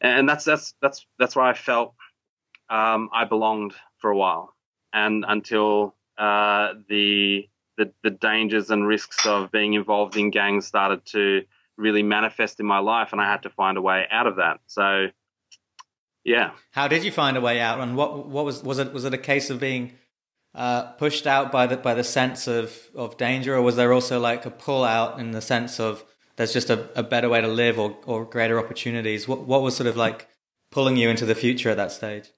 [0.00, 1.94] and that's that's that's that's where I felt
[2.68, 4.54] um, I belonged for a while,
[4.92, 11.04] and until uh, the, the the dangers and risks of being involved in gangs started
[11.06, 11.44] to
[11.76, 14.60] really manifest in my life, and I had to find a way out of that.
[14.66, 15.08] So,
[16.24, 16.50] yeah.
[16.72, 19.14] How did you find a way out, and what what was was it was it
[19.14, 19.92] a case of being
[20.54, 24.18] uh, pushed out by the by the sense of of danger, or was there also
[24.18, 26.04] like a pull out in the sense of
[26.36, 29.28] there's just a, a better way to live or or greater opportunities?
[29.28, 30.28] What what was sort of like
[30.70, 32.30] pulling you into the future at that stage?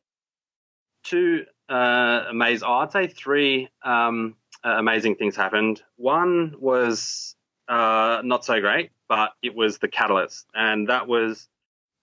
[1.08, 5.82] two uh, amazing, oh, I'd say three um, uh, amazing things happened.
[5.96, 7.34] One was
[7.68, 10.46] uh, not so great, but it was the catalyst.
[10.54, 11.48] And that was,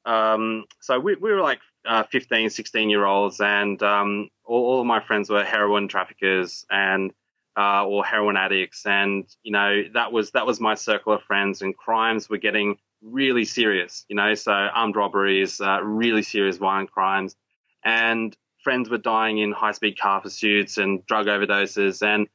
[0.06, 4.82] um, so we, we were like uh, 15, 16 year olds, and um, all, all,
[4.82, 7.12] of my friends were heroin traffickers and
[7.58, 8.86] uh, or heroin addicts.
[8.86, 12.78] And, you know, that was, that was my circle of friends, and crimes were getting
[13.02, 17.36] really serious, you know, so armed robberies, uh, really serious violent crimes.
[17.84, 22.02] And friends were dying in high speed car pursuits and drug overdoses.
[22.06, 22.28] And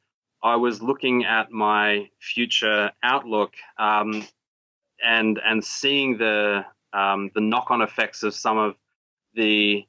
[0.43, 4.25] I was looking at my future outlook um,
[5.03, 8.75] and and seeing the um, the knock on effects of some of
[9.35, 9.85] the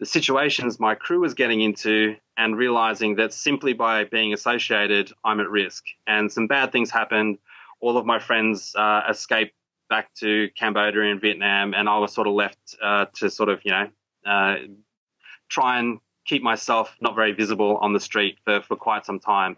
[0.00, 5.40] the situations my crew was getting into and realizing that simply by being associated, I'm
[5.40, 5.84] at risk.
[6.06, 7.36] And some bad things happened.
[7.80, 9.54] All of my friends uh, escaped
[9.90, 13.60] back to Cambodia and Vietnam, and I was sort of left uh, to sort of,
[13.64, 13.88] you know,
[14.24, 14.56] uh,
[15.50, 19.56] try and keep myself not very visible on the street for, for quite some time.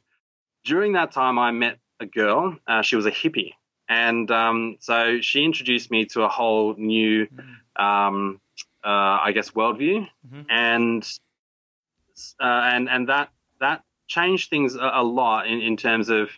[0.65, 2.57] During that time, I met a girl.
[2.67, 3.53] Uh, she was a hippie.
[3.89, 7.29] And um, so she introduced me to a whole new,
[7.77, 8.41] um,
[8.85, 10.09] uh, I guess, worldview.
[10.27, 10.43] Mm-hmm.
[10.49, 11.19] And,
[12.41, 16.31] uh, and, and that, that changed things a, a lot in, in terms of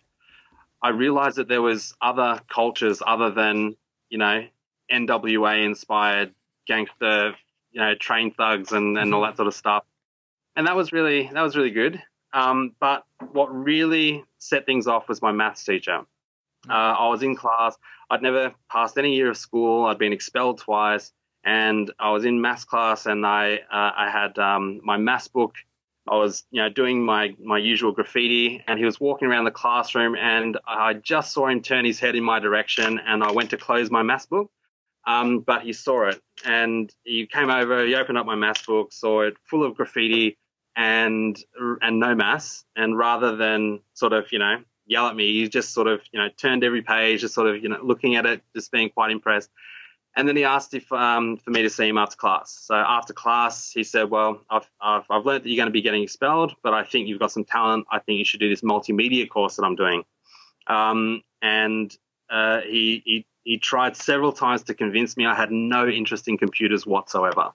[0.83, 3.77] I realized that there was other cultures other than,
[4.11, 4.47] you know,
[4.91, 6.35] NWA inspired
[6.67, 7.35] gangster
[7.75, 9.85] you know, train thugs and, and all that sort of stuff.
[10.57, 12.03] And that was really that was really good.
[12.33, 16.01] Um, but what really set things off was my maths teacher.
[16.69, 17.77] Uh, I was in class.
[18.11, 19.87] I'd never passed any year of school.
[19.87, 21.13] I'd been expelled twice,
[21.45, 25.55] and I was in maths class, and I uh, I had um, my maths book.
[26.09, 29.51] I was you know doing my my usual graffiti, and he was walking around the
[29.51, 33.51] classroom, and I just saw him turn his head in my direction, and I went
[33.51, 34.51] to close my maths book,
[35.07, 38.93] um, but he saw it and he came over, he opened up my maths book,
[38.93, 40.37] saw it full of graffiti
[40.77, 42.65] and and no mass.
[42.77, 46.21] And rather than sort of, you know, yell at me, he just sort of, you
[46.21, 49.11] know, turned every page, just sort of, you know, looking at it, just being quite
[49.11, 49.51] impressed.
[50.17, 52.57] And then he asked if um, for me to see him after class.
[52.67, 55.83] So after class, he said, "Well, I've, I've I've learned that you're going to be
[55.83, 57.87] getting expelled, but I think you've got some talent.
[57.91, 60.05] I think you should do this multimedia course that I'm doing."
[60.69, 61.97] Um, and
[62.31, 66.39] uh, he he he tried several times to convince me I had no interest in
[66.39, 67.53] computers whatsoever.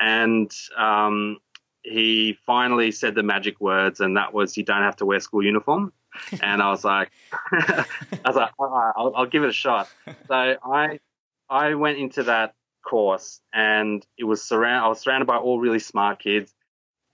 [0.00, 1.38] And um,
[1.82, 5.44] he finally said the magic words, and that was, "You don't have to wear school
[5.44, 5.92] uniform."
[6.42, 7.10] and I was like,
[7.52, 7.84] I
[8.24, 9.88] was like, I'll, I'll, give it a shot.
[10.26, 10.98] So I,
[11.48, 12.54] I went into that
[12.84, 14.84] course, and it was surround.
[14.84, 16.52] I was surrounded by all really smart kids,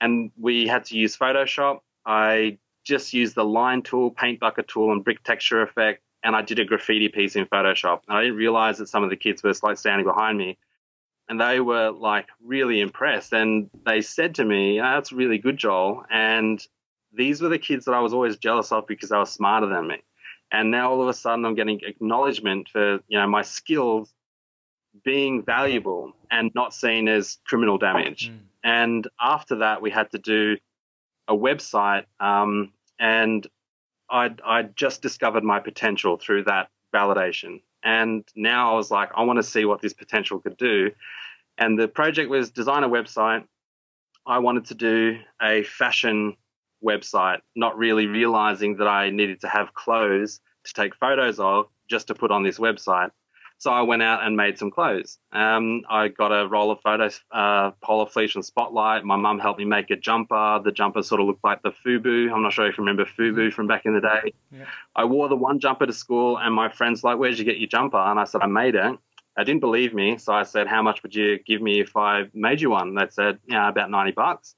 [0.00, 1.80] and we had to use Photoshop.
[2.04, 6.42] I just used the line tool, paint bucket tool, and brick texture effect, and I
[6.42, 8.00] did a graffiti piece in Photoshop.
[8.08, 10.58] And I didn't realize that some of the kids were like standing behind me,
[11.28, 13.32] and they were like really impressed.
[13.32, 16.64] And they said to me, oh, "That's really good, Joel." And
[17.12, 19.88] these were the kids that I was always jealous of because they were smarter than
[19.88, 20.02] me.
[20.52, 24.12] And now all of a sudden, I'm getting acknowledgement for you know my skills
[25.04, 28.30] being valuable and not seen as criminal damage.
[28.30, 28.38] Mm.
[28.64, 30.56] And after that, we had to do
[31.28, 33.46] a website, um, and
[34.08, 37.62] I I just discovered my potential through that validation.
[37.86, 40.90] And now I was like, I want to see what this potential could do.
[41.56, 43.44] And the project was design a website.
[44.26, 46.36] I wanted to do a fashion
[46.84, 52.08] website, not really realizing that I needed to have clothes to take photos of just
[52.08, 53.12] to put on this website.
[53.58, 55.18] So I went out and made some clothes.
[55.32, 59.02] Um, I got a roll of photos, uh, polar fleece and spotlight.
[59.04, 60.60] My mum helped me make a jumper.
[60.62, 62.30] The jumper sort of looked like the FUBU.
[62.30, 63.54] I'm not sure if you remember FUBU mm-hmm.
[63.54, 64.34] from back in the day.
[64.52, 64.66] Yeah.
[64.94, 67.68] I wore the one jumper to school, and my friends like, "Where'd you get your
[67.68, 68.98] jumper?" And I said, "I made it."
[69.38, 72.24] I didn't believe me, so I said, "How much would you give me if I
[72.34, 74.54] made you one?" They said, "Yeah, about ninety bucks."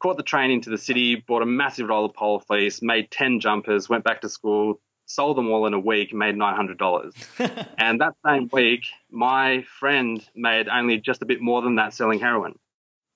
[0.00, 3.38] Caught the train into the city, bought a massive roll of polar fleece, made ten
[3.40, 7.66] jumpers, went back to school, sold them all in a week, made $900.
[7.78, 12.20] and that same week, my friend made only just a bit more than that selling
[12.20, 12.56] heroin.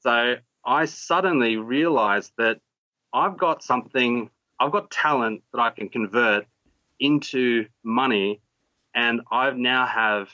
[0.01, 2.61] So I suddenly realized that
[3.13, 6.47] I've got something, I've got talent that I can convert
[6.99, 8.41] into money,
[8.95, 10.31] and I now have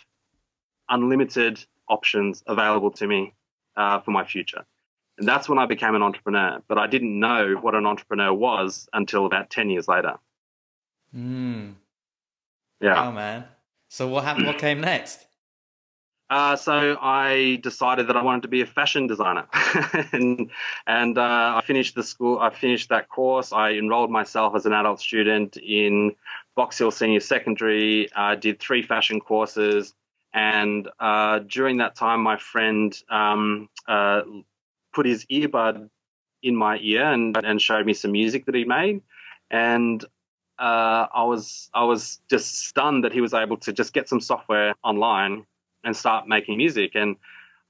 [0.89, 3.35] unlimited options available to me
[3.77, 4.65] uh, for my future.
[5.19, 6.63] And that's when I became an entrepreneur.
[6.69, 10.19] But I didn't know what an entrepreneur was until about 10 years later.
[11.15, 11.75] Mm.
[12.81, 13.09] Yeah.
[13.09, 13.45] Oh man.
[13.89, 14.47] So what happened?
[14.47, 15.27] What came next?
[16.31, 19.47] Uh, so I decided that I wanted to be a fashion designer,
[20.13, 20.51] and
[20.87, 22.39] and uh, I finished the school.
[22.39, 23.51] I finished that course.
[23.51, 26.15] I enrolled myself as an adult student in
[26.55, 28.13] Box Hill Senior Secondary.
[28.15, 29.95] I did three fashion courses,
[30.35, 34.21] and uh, during that time, my friend um, uh,
[34.93, 35.89] put his earbud
[36.43, 39.01] in my ear and and showed me some music that he made,
[39.51, 40.05] and
[40.59, 44.21] uh, I was I was just stunned that he was able to just get some
[44.21, 45.47] software online
[45.85, 46.93] and start making music.
[46.95, 47.17] And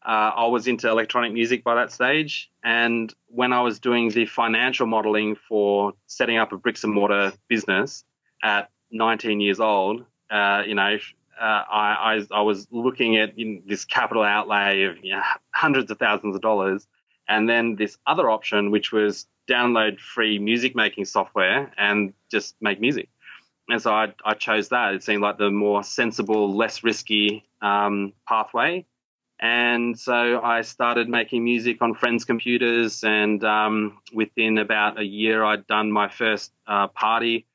[0.04, 2.50] uh, I was into electronic music by that stage.
[2.64, 7.32] And when I was doing the financial modeling for setting up a bricks and mortar
[7.48, 8.04] business
[8.42, 10.98] at 19 years old, uh, you know,
[11.40, 13.34] uh, I, I, I, was looking at
[13.66, 15.22] this capital outlay of you know,
[15.54, 16.88] hundreds of thousands of dollars,
[17.28, 22.80] and then this other option, which was download free music making software and just make
[22.80, 23.08] music.
[23.68, 24.94] And so I, I chose that.
[24.94, 28.86] It seemed like the more sensible, less risky um, pathway.
[29.40, 33.04] And so I started making music on friends' computers.
[33.04, 37.46] And um, within about a year, I'd done my first uh, party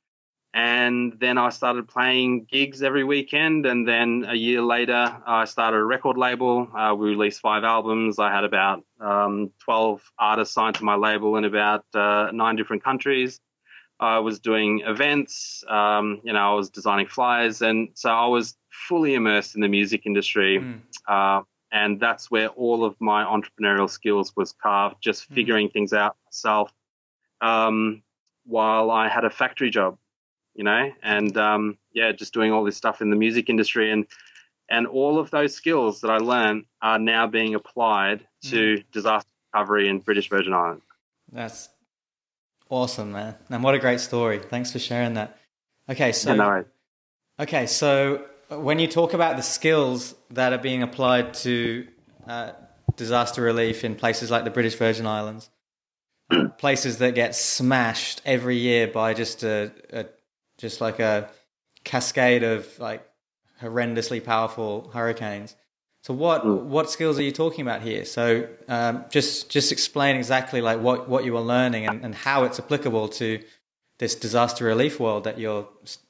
[0.53, 3.65] and then I started playing gigs every weekend.
[3.65, 6.67] And then a year later, I started a record label.
[6.77, 8.19] Uh, we released five albums.
[8.19, 12.83] I had about um, 12 artists signed to my label in about uh, nine different
[12.83, 13.39] countries.
[13.99, 17.63] I was doing events, um, you know, I was designing flyers.
[17.63, 20.59] And so I was fully immersed in the music industry.
[20.59, 20.81] Mm.
[21.07, 25.35] Uh, and that's where all of my entrepreneurial skills was carved, just mm.
[25.35, 26.71] figuring things out myself
[27.41, 28.03] um,
[28.45, 29.97] while I had a factory job
[30.55, 34.05] you know, and um, yeah, just doing all this stuff in the music industry and
[34.69, 38.85] and all of those skills that I learned are now being applied to mm.
[38.91, 40.83] disaster recovery in British Virgin Islands.
[41.31, 41.69] That's
[42.69, 44.39] awesome, man, and what a great story.
[44.39, 45.37] Thanks for sharing that.
[45.89, 46.65] Okay, so no
[47.39, 51.87] okay, so when you talk about the skills that are being applied to
[52.27, 52.51] uh,
[52.95, 55.49] disaster relief in places like the British Virgin Islands,
[56.57, 60.05] places that get smashed every year by just a, a
[60.57, 61.29] just like a
[61.83, 63.07] cascade of like
[63.61, 65.55] horrendously powerful hurricanes.
[66.01, 66.63] So what mm.
[66.63, 68.05] what skills are you talking about here?
[68.05, 72.43] So um, just just explain exactly like what, what you are learning and, and how
[72.43, 73.41] it's applicable to
[73.99, 75.67] this disaster relief world that you're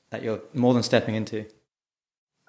[0.10, 1.46] that you're more than stepping into.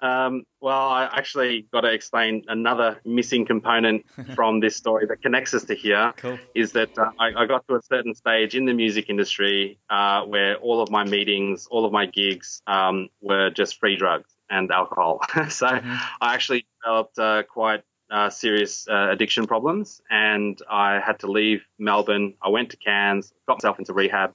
[0.05, 5.53] Um, well, I actually got to explain another missing component from this story that connects
[5.53, 6.13] us to here.
[6.17, 6.37] Cool.
[6.53, 10.21] Is that uh, I, I, got to a certain stage in the music industry uh,
[10.23, 14.71] where all of my meetings, all of my gigs um, were just free drugs and
[14.71, 15.21] alcohol.
[15.49, 15.95] so mm-hmm.
[16.21, 21.65] I actually developed uh, quite uh, serious uh, addiction problems, and I had to leave
[21.79, 22.35] Melbourne.
[22.43, 24.33] I went to Cairns, got myself into rehab,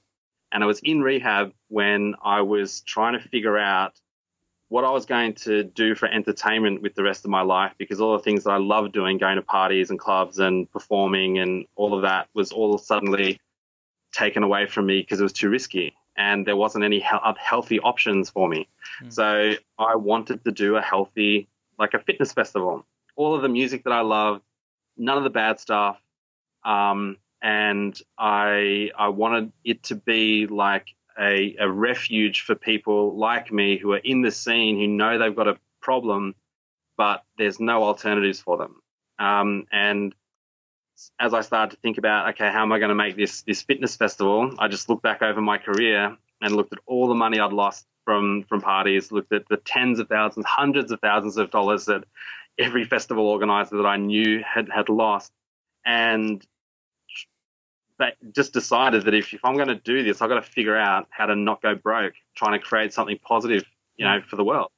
[0.51, 3.93] and I was in rehab when I was trying to figure out
[4.71, 7.99] what I was going to do for entertainment with the rest of my life because
[7.99, 11.65] all the things that I love doing, going to parties and clubs and performing and
[11.75, 13.37] all of that was all suddenly
[14.13, 17.81] taken away from me because it was too risky and there wasn't any he- healthy
[17.81, 18.69] options for me.
[19.03, 19.11] Mm.
[19.11, 22.85] So I wanted to do a healthy, like a fitness festival.
[23.17, 24.41] All of the music that I loved,
[24.95, 25.99] none of the bad stuff.
[26.63, 33.51] Um, and I I wanted it to be like a, a refuge for people like
[33.51, 36.35] me who are in the scene who know they've got a problem,
[36.97, 38.81] but there's no alternatives for them.
[39.19, 40.15] Um, and
[41.19, 43.61] as I started to think about, okay, how am I going to make this this
[43.61, 44.55] fitness festival?
[44.59, 47.85] I just looked back over my career and looked at all the money I'd lost
[48.05, 52.03] from from parties, looked at the tens of thousands, hundreds of thousands of dollars that
[52.57, 55.31] every festival organizer that I knew had had lost,
[55.85, 56.45] and
[58.33, 61.07] just decided that if, if I'm going to do this, I've got to figure out
[61.09, 63.63] how to not go broke, trying to create something positive,
[63.97, 64.69] you know, for the world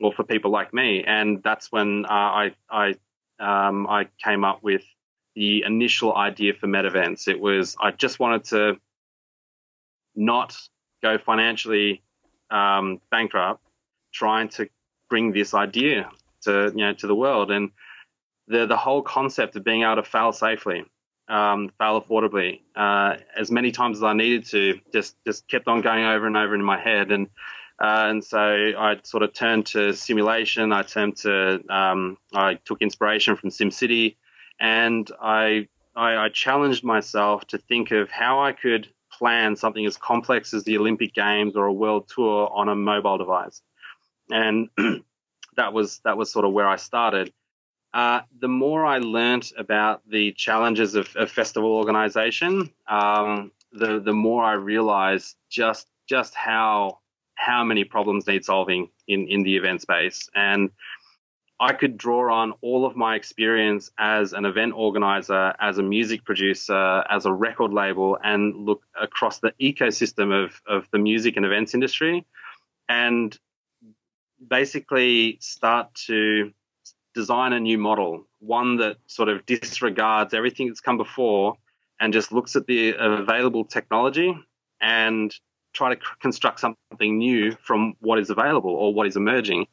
[0.00, 1.04] or for people like me.
[1.04, 2.94] And that's when uh, I I
[3.38, 4.82] um, I came up with
[5.34, 7.28] the initial idea for Metavents.
[7.28, 8.76] It was I just wanted to
[10.14, 10.56] not
[11.02, 12.02] go financially
[12.50, 13.62] um, bankrupt,
[14.12, 14.68] trying to
[15.08, 16.10] bring this idea
[16.42, 17.70] to you know to the world and
[18.48, 20.84] the the whole concept of being able to fail safely
[21.30, 24.80] um, fail affordably uh, as many times as I needed to.
[24.92, 27.28] Just just kept on going over and over in my head, and
[27.80, 30.72] uh, and so I sort of turned to simulation.
[30.72, 34.16] I turned to um, I took inspiration from SimCity,
[34.58, 39.96] and I, I I challenged myself to think of how I could plan something as
[39.96, 43.62] complex as the Olympic Games or a world tour on a mobile device,
[44.30, 44.68] and
[45.56, 47.32] that was that was sort of where I started
[47.92, 54.12] uh, the more I learnt about the challenges of, of festival organization, um, the the
[54.12, 56.98] more I realized just just how
[57.34, 60.28] how many problems need solving in, in the event space.
[60.34, 60.70] And
[61.58, 66.24] I could draw on all of my experience as an event organizer, as a music
[66.24, 71.46] producer, as a record label, and look across the ecosystem of, of the music and
[71.46, 72.26] events industry
[72.88, 73.38] and
[74.46, 76.52] basically start to
[77.14, 81.54] design a new model, one that sort of disregards everything that's come before
[82.00, 84.36] and just looks at the available technology
[84.80, 85.34] and
[85.72, 89.66] try to construct something new from what is available or what is emerging.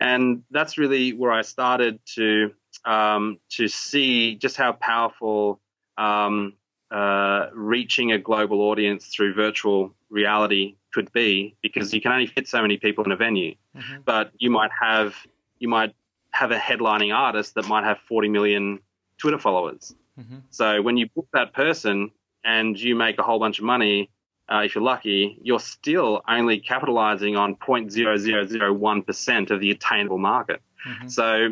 [0.00, 2.52] And that's really where I started to
[2.84, 5.60] um, to see just how powerful
[5.96, 6.54] um,
[6.90, 12.46] uh, reaching a global audience through virtual reality could be, because you can only fit
[12.46, 13.54] so many people in a venue.
[13.76, 14.02] Mm-hmm.
[14.04, 15.14] But you might have
[15.58, 15.94] you might
[16.36, 18.80] have a headlining artist that might have 40 million
[19.18, 19.94] Twitter followers.
[20.20, 20.40] Mm-hmm.
[20.50, 22.10] So when you book that person
[22.44, 24.10] and you make a whole bunch of money,
[24.52, 30.60] uh, if you're lucky, you're still only capitalizing on 0.0001% of the attainable market.
[30.86, 31.08] Mm-hmm.
[31.08, 31.48] So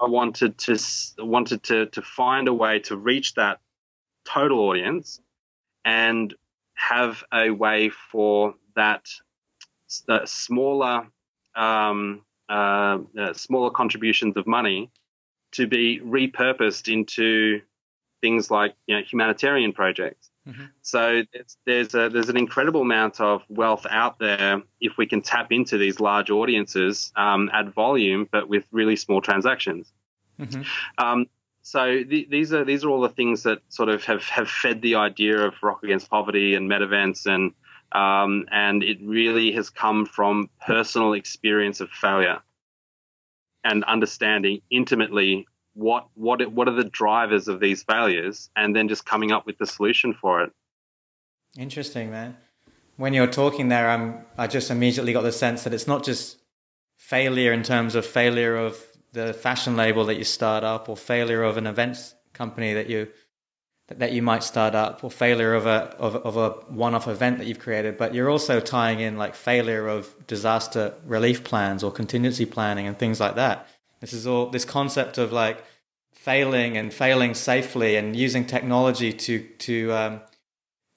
[0.00, 0.78] I wanted to
[1.18, 3.58] wanted to to find a way to reach that
[4.24, 5.20] total audience
[5.84, 6.32] and
[6.74, 9.08] have a way for that,
[10.06, 11.08] that smaller
[11.56, 14.90] um, uh, uh, smaller contributions of money
[15.52, 17.60] to be repurposed into
[18.20, 20.30] things like you know, humanitarian projects.
[20.46, 20.64] Mm-hmm.
[20.82, 21.22] So
[21.66, 25.76] there's a, there's an incredible amount of wealth out there if we can tap into
[25.76, 29.92] these large audiences um, at volume, but with really small transactions.
[30.40, 30.62] Mm-hmm.
[31.04, 31.26] Um,
[31.62, 34.94] so these are these are all the things that sort of have, have fed the
[34.94, 37.52] idea of Rock Against Poverty and Metavents and
[37.92, 42.40] um, and it really has come from personal experience of failure
[43.64, 49.04] and understanding intimately what what what are the drivers of these failures, and then just
[49.04, 50.50] coming up with the solution for it.
[51.56, 52.36] Interesting, man.
[52.96, 56.38] When you're talking there, I'm I just immediately got the sense that it's not just
[56.96, 61.44] failure in terms of failure of the fashion label that you start up, or failure
[61.44, 63.08] of an events company that you
[63.88, 67.46] that you might start up or failure of a of, of a one-off event that
[67.46, 72.44] you've created but you're also tying in like failure of disaster relief plans or contingency
[72.44, 73.66] planning and things like that.
[74.00, 75.64] This is all this concept of like
[76.12, 80.20] failing and failing safely and using technology to to um,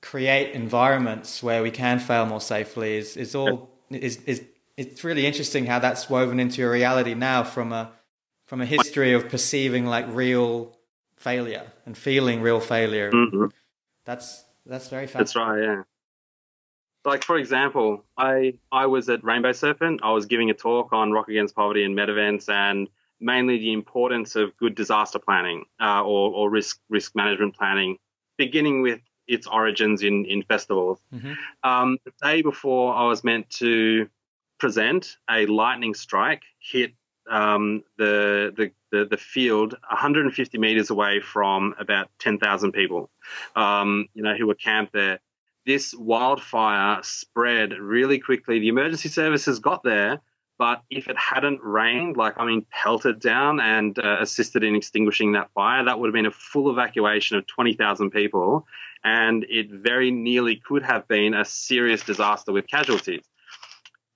[0.01, 4.43] create environments where we can fail more safely is is all is is
[4.77, 7.91] it's really interesting how that's woven into your reality now from a
[8.45, 10.75] from a history of perceiving like real
[11.21, 13.11] failure and feeling real failure.
[13.11, 13.45] Mm-hmm.
[14.05, 15.19] That's that's very fascinating.
[15.19, 15.63] That's right.
[15.63, 15.83] Yeah.
[17.05, 20.01] Like for example, I I was at Rainbow Serpent.
[20.03, 24.35] I was giving a talk on Rock Against Poverty and Metavents, and mainly the importance
[24.35, 27.97] of good disaster planning uh, or or risk risk management planning,
[28.37, 30.99] beginning with its origins in in festivals.
[31.13, 31.33] Mm-hmm.
[31.63, 34.09] Um, the day before, I was meant to
[34.59, 36.93] present, a lightning strike hit
[37.29, 43.09] um, the, the, the the field 150 meters away from about 10,000 people,
[43.55, 45.19] um, you know, who were camped there.
[45.65, 48.59] This wildfire spread really quickly.
[48.59, 50.19] The emergency services got there,
[50.57, 55.33] but if it hadn't rained, like I mean, pelted down and uh, assisted in extinguishing
[55.33, 58.65] that fire, that would have been a full evacuation of 20,000 people,
[59.03, 63.23] and it very nearly could have been a serious disaster with casualties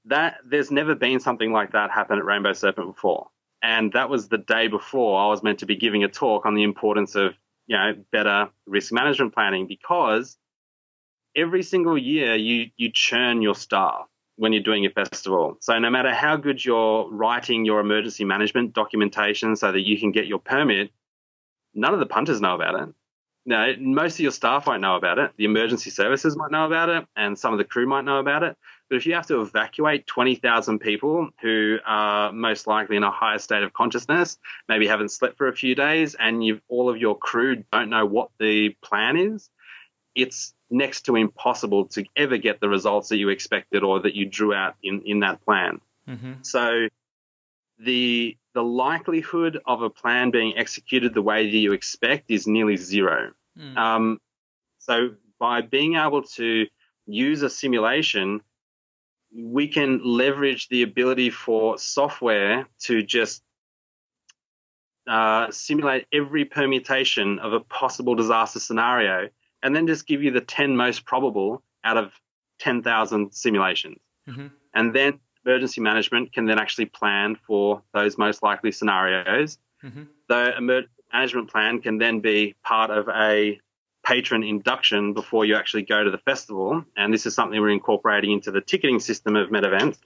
[0.06, 3.30] that there's never been something like that happen at Rainbow Serpent before.
[3.62, 6.54] And that was the day before I was meant to be giving a talk on
[6.54, 7.34] the importance of,
[7.68, 10.38] you know, better risk management planning because
[11.36, 15.58] every single year you, you churn your staff when you're doing a festival.
[15.62, 20.12] So no matter how good you're writing your emergency management documentation so that you can
[20.12, 20.92] get your permit,
[21.74, 22.94] none of the punters know about it.
[23.48, 25.32] No, most of your staff won't know about it.
[25.38, 28.42] The emergency services might know about it, and some of the crew might know about
[28.42, 28.58] it.
[28.90, 33.40] But if you have to evacuate 20,000 people who are most likely in a higher
[33.40, 34.38] state of consciousness,
[34.70, 38.30] maybe haven't slept for a few days, and all of your crew don't know what
[38.40, 39.50] the plan is,
[40.14, 44.26] it's next to impossible to ever get the results that you expected or that you
[44.26, 45.82] drew out in, in that plan.
[46.08, 46.34] Mm-hmm.
[46.44, 46.88] So
[47.80, 52.78] the the likelihood of a plan being executed the way that you expect is nearly
[52.78, 53.34] zero.
[53.60, 53.78] Mm.
[53.78, 54.22] Um,
[54.80, 55.10] so
[55.40, 56.66] by being able to
[57.06, 58.42] use a simulation
[59.36, 63.44] we can leverage the ability for software to just
[65.08, 69.30] uh, simulate every permutation of a possible disaster scenario
[69.62, 72.14] and then just give you the 10 most probable out of
[72.60, 74.00] 10,000 simulations.
[74.28, 74.48] Mm-hmm.
[74.74, 79.58] And then emergency management can then actually plan for those most likely scenarios.
[79.84, 80.04] Mm-hmm.
[80.30, 83.60] The emergency management plan can then be part of a
[84.06, 88.32] patron induction before you actually go to the festival, and this is something we're incorporating
[88.32, 89.98] into the ticketing system of Metavents,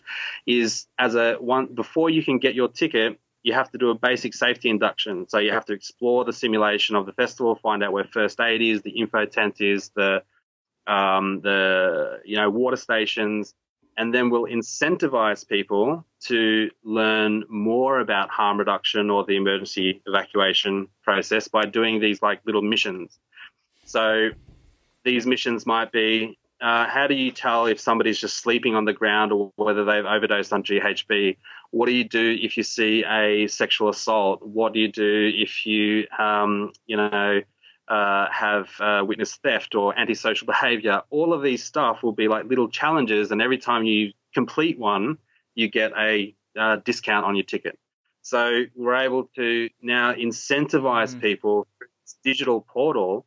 [0.48, 3.96] is as a one before you can get your ticket, you have to do a
[3.96, 5.28] basic safety induction.
[5.28, 8.62] So you have to explore the simulation of the festival, find out where first aid
[8.62, 10.24] is, the info tent is, the
[10.88, 13.54] um, the you know water stations,
[13.98, 20.88] and then we'll incentivize people to learn more about harm reduction or the emergency evacuation
[21.04, 23.20] process by doing these like little missions.
[23.90, 24.30] So
[25.04, 28.94] these missions might be uh, how do you tell if somebody's just sleeping on the
[28.94, 31.38] ground or whether they've overdosed on GHB?
[31.72, 34.44] What do you do if you see a sexual assault?
[34.44, 37.42] What do you do if you, um, you know,
[37.88, 41.02] uh, have uh, witnessed theft or antisocial behavior?
[41.10, 45.18] All of these stuff will be like little challenges, and every time you complete one,
[45.56, 47.80] you get a uh, discount on your ticket.
[48.22, 51.22] So we're able to now incentivize mm.
[51.22, 53.26] people through this digital portal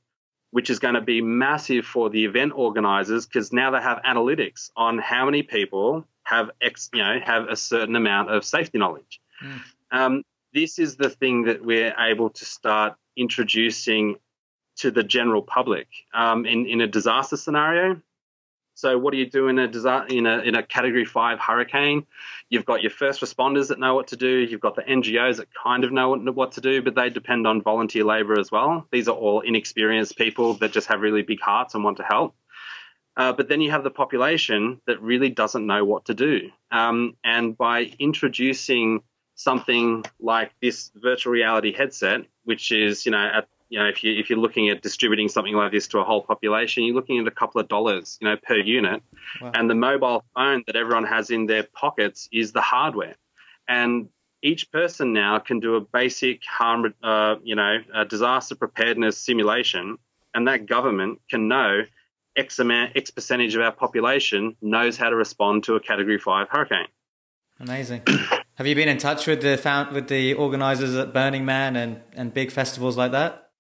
[0.52, 4.70] which is going to be massive for the event organizers because now they have analytics
[4.76, 9.20] on how many people have X, you know, have a certain amount of safety knowledge.
[9.42, 9.60] Mm.
[9.90, 10.22] Um,
[10.52, 14.16] this is the thing that we're able to start introducing
[14.76, 18.00] to the general public um, in in a disaster scenario.
[18.82, 19.66] So what do you do in a
[20.08, 22.04] in a in a category five hurricane?
[22.48, 24.38] You've got your first responders that know what to do.
[24.38, 27.62] You've got the NGOs that kind of know what to do, but they depend on
[27.62, 28.88] volunteer labour as well.
[28.90, 32.34] These are all inexperienced people that just have really big hearts and want to help.
[33.16, 36.50] Uh, but then you have the population that really doesn't know what to do.
[36.72, 39.04] Um, and by introducing
[39.36, 44.12] something like this virtual reality headset, which is you know at you know, if you
[44.12, 47.26] if you're looking at distributing something like this to a whole population, you're looking at
[47.26, 49.02] a couple of dollars, you know, per unit.
[49.40, 49.52] Wow.
[49.54, 53.14] And the mobile phone that everyone has in their pockets is the hardware.
[53.66, 54.10] And
[54.42, 59.96] each person now can do a basic harm, uh, you know, disaster preparedness simulation,
[60.34, 61.84] and that government can know
[62.36, 66.50] X amount, X percentage of our population knows how to respond to a Category Five
[66.50, 66.88] hurricane.
[67.58, 68.02] Amazing.
[68.56, 72.02] Have you been in touch with the found, with the organisers at Burning Man and,
[72.12, 73.51] and big festivals like that?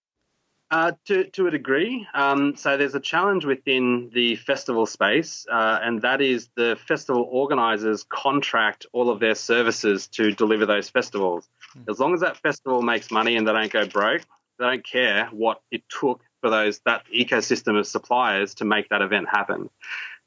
[0.72, 2.06] Uh, to to a degree.
[2.14, 7.28] Um, so there's a challenge within the festival space, uh, and that is the festival
[7.30, 11.46] organisers contract all of their services to deliver those festivals.
[11.76, 11.90] Mm.
[11.90, 14.22] As long as that festival makes money and they don't go broke,
[14.58, 19.02] they don't care what it took for those that ecosystem of suppliers to make that
[19.02, 19.68] event happen.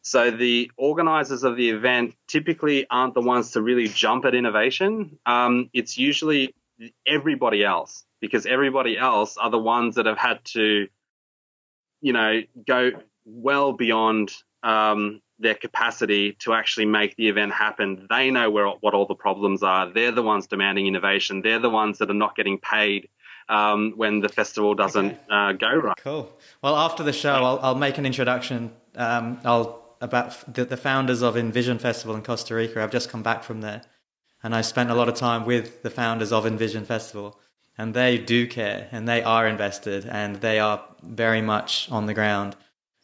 [0.04, 5.18] So the organisers of the event typically aren't the ones to really jump at innovation.
[5.26, 6.54] Um, it's usually
[7.06, 10.88] everybody else because everybody else are the ones that have had to,
[12.02, 12.92] you know, go
[13.26, 14.32] well beyond
[14.64, 18.08] um, their capacity to actually make the event happen.
[18.10, 19.92] They know where what all the problems are.
[19.92, 21.42] They're the ones demanding innovation.
[21.42, 23.10] They're the ones that are not getting paid
[23.50, 25.20] um, when the festival doesn't okay.
[25.30, 25.98] uh, go right.
[25.98, 26.32] Cool.
[26.62, 28.72] Well, after the show, I'll, I'll make an introduction.
[28.96, 32.84] Um, I'll about the, the founders of Envision Festival in Costa Rica.
[32.84, 33.82] I've just come back from there,
[34.46, 37.40] and I spent a lot of time with the founders of Envision Festival,
[37.80, 42.14] and they do care, and they are invested, and they are very much on the
[42.14, 42.56] ground,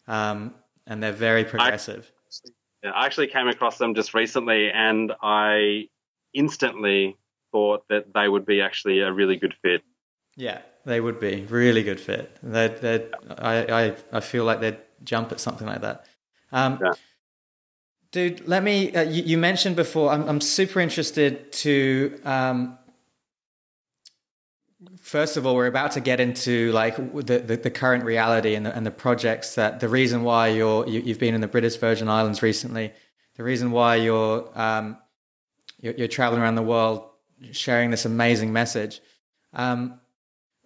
[0.07, 0.53] um,
[0.85, 2.11] and they're very progressive.
[2.83, 5.87] I, I actually came across them just recently, and I
[6.35, 7.17] instantly
[7.51, 9.81] thought that they would be actually a really good fit.
[10.37, 12.37] Yeah, they would be really good fit.
[12.43, 16.05] They'd, they'd, I, I, I feel like they'd jump at something like that.
[16.51, 16.91] Um, yeah.
[18.11, 18.93] Dude, let me.
[18.93, 20.11] Uh, you, you, mentioned before.
[20.11, 22.19] I'm, I'm super interested to.
[22.25, 22.77] Um,
[24.99, 28.65] first of all, we're about to get into like the, the, the current reality and
[28.65, 31.47] the, and the projects that the reason why you're you, you have been in the
[31.47, 32.91] British Virgin Islands recently,
[33.37, 34.97] the reason why you're um,
[35.79, 37.07] you're, you're traveling around the world
[37.53, 38.99] sharing this amazing message.
[39.53, 40.00] Um,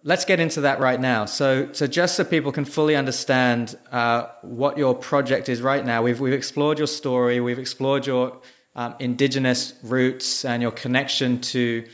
[0.06, 1.24] let's get into that right now.
[1.24, 6.00] So, so just so people can fully understand uh, what your project is right now,
[6.02, 8.40] we've we've explored your story, we've explored your
[8.76, 11.84] um, indigenous roots and your connection to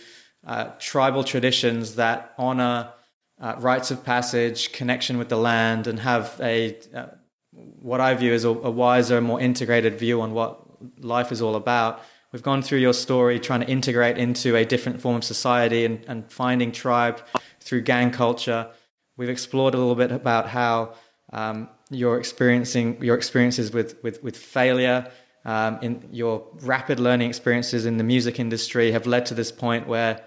[0.47, 2.93] uh, tribal traditions that honor
[3.41, 7.07] uh, rites of passage, connection with the land, and have a uh,
[7.53, 10.61] what I view as a, a wiser, more integrated view on what
[11.03, 12.03] life is all about.
[12.33, 16.03] We've gone through your story, trying to integrate into a different form of society and,
[16.09, 17.21] and finding tribe
[17.63, 18.69] through gang culture.
[19.17, 20.95] We've explored a little bit about how
[21.33, 25.11] um, you're experiencing your experiences with with, with failure.
[25.45, 29.89] Um, in your rapid learning experiences in the music industry have led to this point
[29.89, 30.21] where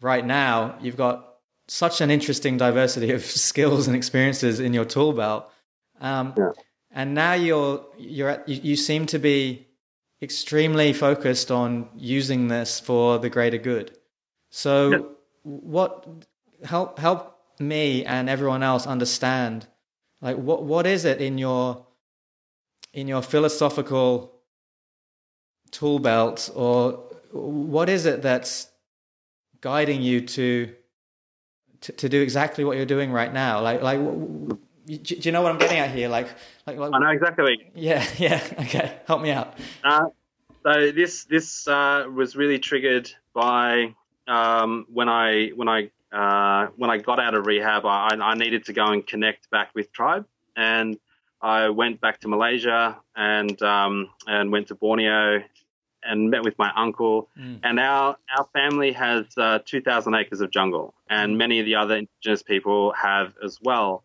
[0.00, 1.36] right now you've got
[1.68, 5.50] such an interesting diversity of skills and experiences in your tool belt.
[6.00, 6.50] Um, yeah.
[6.90, 9.66] And now you're you're at, you, you seem to be
[10.22, 13.96] extremely focused on using this for the greater good.
[14.50, 14.98] So, yeah.
[15.42, 16.06] what
[16.66, 19.66] help help me and everyone else understand
[20.20, 21.86] like what what is it in your
[22.92, 24.32] in your philosophical
[25.70, 26.92] tool belt or
[27.32, 28.68] what is it that's
[29.60, 30.74] guiding you to
[31.80, 34.00] to, to do exactly what you're doing right now like like
[34.86, 36.08] do you know what I'm getting at here?
[36.08, 36.28] Like,
[36.66, 37.72] like, like I know exactly.
[37.74, 38.40] Yeah, yeah.
[38.60, 39.54] Okay, help me out.
[39.82, 40.06] Uh,
[40.62, 43.94] so this this uh, was really triggered by
[44.28, 48.64] um, when I when I uh, when I got out of rehab, I, I, needed
[48.66, 50.24] to go and connect back with tribe,
[50.56, 50.96] and
[51.42, 55.42] I went back to Malaysia and um, and went to Borneo
[56.02, 57.28] and met with my uncle.
[57.38, 57.60] Mm.
[57.62, 61.38] And our our family has uh, 2,000 acres of jungle, and mm.
[61.38, 64.02] many of the other indigenous people have as well.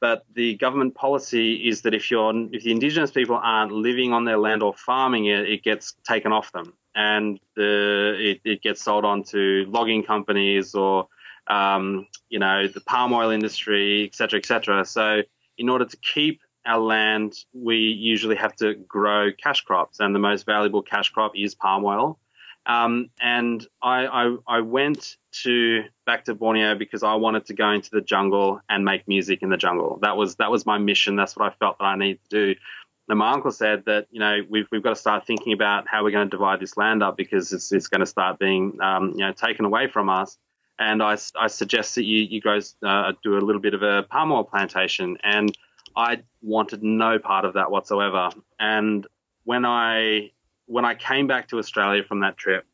[0.00, 4.26] But the government policy is that if you're if the indigenous people aren't living on
[4.26, 8.82] their land or farming it, it gets taken off them, and the, it, it gets
[8.82, 11.08] sold on to logging companies or
[11.48, 14.84] um, you know, the palm oil industry, et cetera, et cetera.
[14.84, 15.22] So
[15.56, 20.18] in order to keep our land, we usually have to grow cash crops, and the
[20.18, 22.18] most valuable cash crop is palm oil.
[22.66, 27.70] Um, and I, I, I, went to back to Borneo because I wanted to go
[27.70, 29.98] into the jungle and make music in the jungle.
[30.02, 31.16] That was that was my mission.
[31.16, 32.60] That's what I felt that I needed to do.
[33.08, 36.04] And my uncle said that you know we've we've got to start thinking about how
[36.04, 39.12] we're going to divide this land up because it's it's going to start being um,
[39.12, 40.36] you know taken away from us
[40.78, 44.04] and I, I suggest that you, you guys uh, do a little bit of a
[44.04, 45.18] palm oil plantation.
[45.24, 45.56] And
[45.96, 48.30] I wanted no part of that whatsoever.
[48.60, 49.06] And
[49.44, 50.30] when I
[50.66, 52.66] when I came back to Australia from that trip,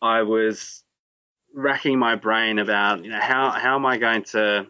[0.00, 0.82] I was
[1.54, 4.66] racking my brain about you know how how am I going to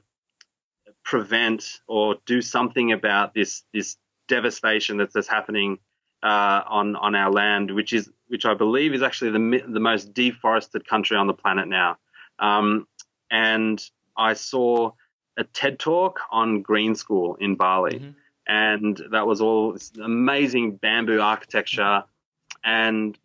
[1.04, 3.96] prevent or do something about this this
[4.28, 5.78] devastation that's, that's happening
[6.22, 10.14] uh, on on our land, which is which I believe is actually the the most
[10.14, 11.98] deforested country on the planet now.
[12.38, 12.86] Um,
[13.30, 13.82] and
[14.16, 14.92] I saw
[15.36, 18.10] a TED talk on green school in Bali, mm-hmm.
[18.46, 22.04] and that was all amazing bamboo architecture,
[22.62, 23.18] and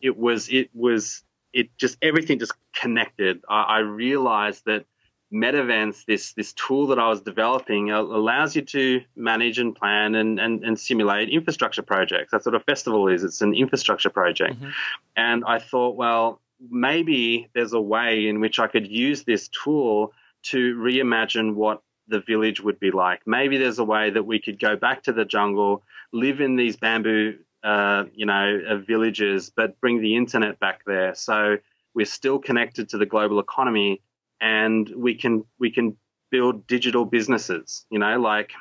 [0.00, 1.22] it was it was
[1.52, 3.42] it just everything just connected.
[3.48, 4.84] I, I realized that
[5.32, 10.40] Metavents, this this tool that I was developing, allows you to manage and plan and,
[10.40, 12.32] and, and simulate infrastructure projects.
[12.32, 13.22] That's what a festival is.
[13.22, 14.56] It's an infrastructure project.
[14.56, 14.70] Mm-hmm.
[15.16, 20.12] And I thought, well, maybe there's a way in which I could use this tool
[20.42, 23.20] to reimagine what the village would be like.
[23.26, 26.76] Maybe there's a way that we could go back to the jungle, live in these
[26.76, 31.14] bamboo, uh, you know, uh, villages, but bring the internet back there.
[31.14, 31.58] So
[31.94, 34.02] we're still connected to the global economy
[34.40, 35.96] and we can we can
[36.30, 38.52] build digital businesses, you know, like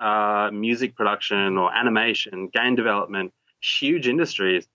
[0.00, 4.66] uh, music production or animation, game development, huge industries.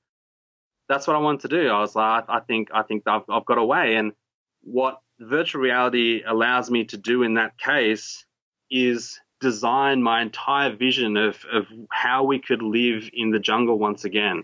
[0.88, 1.70] That's what I wanted to do.
[1.70, 4.14] I was like, I think I think I've, I've got a way, and
[4.62, 8.26] what virtual reality allows me to do in that case
[8.70, 14.04] is design my entire vision of, of how we could live in the jungle once
[14.06, 14.44] again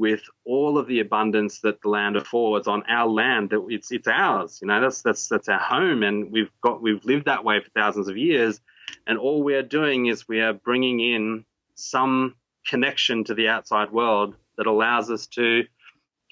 [0.00, 4.08] with all of the abundance that the land affords on our land that it's it's
[4.08, 6.02] ours you know that's that's that's our home.
[6.02, 8.60] And we've got we've lived that way for thousands of years.
[9.06, 11.44] And all we're doing is we are bringing in
[11.74, 12.34] some
[12.66, 15.64] connection to the outside world that allows us to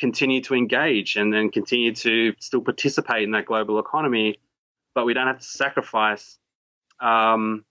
[0.00, 4.38] continue to engage and then continue to still participate in that global economy
[4.94, 6.38] but we don't have to sacrifice
[7.00, 7.64] um,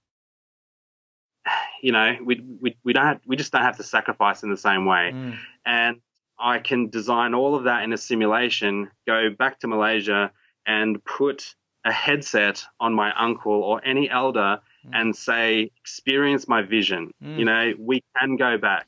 [1.81, 4.57] you know, we, we, we don't have, we just don't have to sacrifice in the
[4.57, 5.11] same way.
[5.13, 5.37] Mm.
[5.65, 6.01] And
[6.39, 10.31] I can design all of that in a simulation, go back to Malaysia
[10.65, 14.91] and put a headset on my uncle or any elder mm.
[14.93, 17.11] and say, experience my vision.
[17.23, 17.39] Mm.
[17.39, 18.87] You know, we can go back.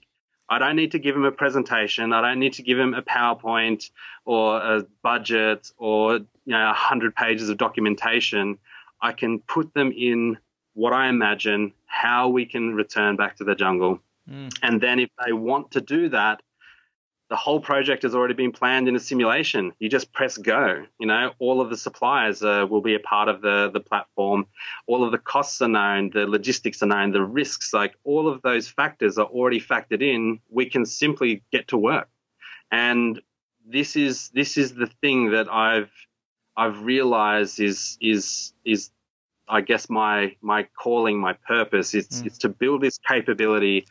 [0.50, 2.12] I don't need to give him a presentation.
[2.12, 3.92] I don't need to give him a PowerPoint
[4.26, 8.58] or a budget or you know, 100 pages of documentation.
[9.02, 10.38] I can put them in
[10.74, 14.00] what I imagine, how we can return back to the jungle.
[14.30, 14.54] Mm.
[14.62, 16.42] And then if they want to do that,
[17.30, 19.72] the whole project has already been planned in a simulation.
[19.78, 20.84] You just press go.
[21.00, 24.48] You know, all of the suppliers uh, will be a part of the the platform.
[24.88, 28.42] All of the costs are known, the logistics are known, the risks, like all of
[28.42, 30.40] those factors are already factored in.
[30.50, 32.10] We can simply get to work.
[32.72, 33.22] And
[33.66, 35.92] this is this is the thing that I've
[36.58, 38.90] I've realized is is is
[39.50, 42.38] I guess my my calling, my purpose is mm.
[42.40, 43.86] to build this capability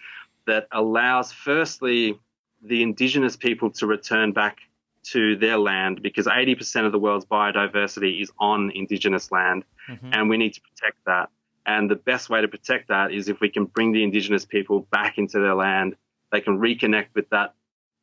[0.47, 2.19] that allows firstly
[2.63, 4.59] the indigenous people to return back
[5.05, 10.11] to their land because 80% of the world's biodiversity is on indigenous land mm-hmm.
[10.13, 11.31] and we need to protect that.
[11.67, 14.87] And the best way to protect that is if we can bring the indigenous people
[14.91, 15.97] back into their land,
[16.33, 17.55] they can reconnect with that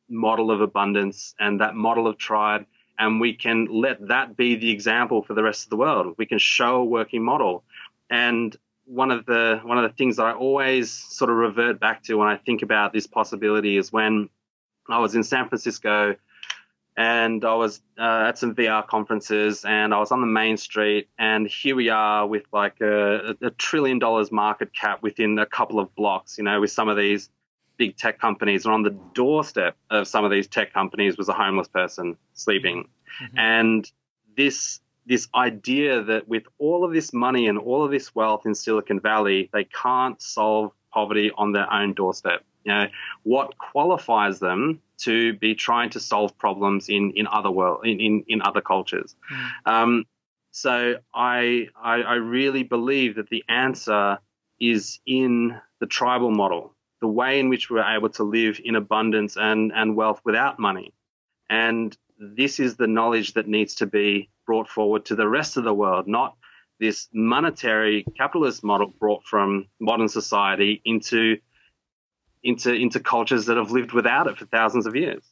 [0.08, 2.64] model of abundance and that model of tribe
[2.98, 6.14] and we can let that be the example for the rest of the world.
[6.18, 7.64] We can show a working model.
[8.10, 12.04] And one of the one of the things that I always sort of revert back
[12.04, 14.28] to when I think about this possibility is when
[14.88, 16.14] I was in San Francisco
[16.96, 21.08] and I was uh, at some VR conferences and I was on the main street
[21.18, 25.80] and here we are with like a, a trillion dollars market cap within a couple
[25.80, 27.28] of blocks, you know, with some of these
[27.76, 31.32] big tech companies, and on the doorstep of some of these tech companies was a
[31.32, 32.88] homeless person sleeping.
[33.22, 33.38] Mm-hmm.
[33.38, 33.92] And
[34.36, 38.54] this this idea that with all of this money and all of this wealth in
[38.54, 42.44] Silicon Valley, they can't solve poverty on their own doorstep.
[42.64, 42.86] You know,
[43.22, 48.24] what qualifies them to be trying to solve problems in, in other world in, in,
[48.26, 49.14] in other cultures?
[49.32, 49.72] Mm.
[49.72, 50.04] Um,
[50.50, 54.18] so I, I I really believe that the answer
[54.58, 59.36] is in the tribal model the way in which we're able to live in abundance
[59.36, 60.92] and, and wealth without money.
[61.48, 65.64] And this is the knowledge that needs to be brought forward to the rest of
[65.64, 66.36] the world, not
[66.78, 71.38] this monetary capitalist model brought from modern society into
[72.42, 75.22] into into cultures that have lived without it for thousands of years.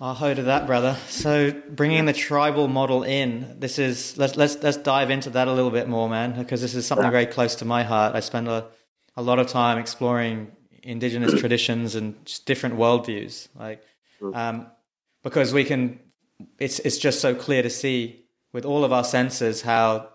[0.00, 0.96] I'll hold to that, brother.
[1.08, 5.52] So bringing the tribal model in, this is let's let's let's dive into that a
[5.52, 8.14] little bit more, man, because this is something very close to my heart.
[8.14, 8.68] I spend a
[9.16, 10.52] a lot of time exploring
[10.82, 13.48] indigenous traditions and different worldviews.
[13.54, 13.82] Like,
[14.34, 14.66] um,
[15.22, 16.00] because we can,
[16.58, 20.08] it's it's just so clear to see with all of our senses how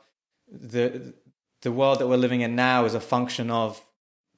[0.52, 1.14] the
[1.62, 3.84] the world that we're living in now is a function of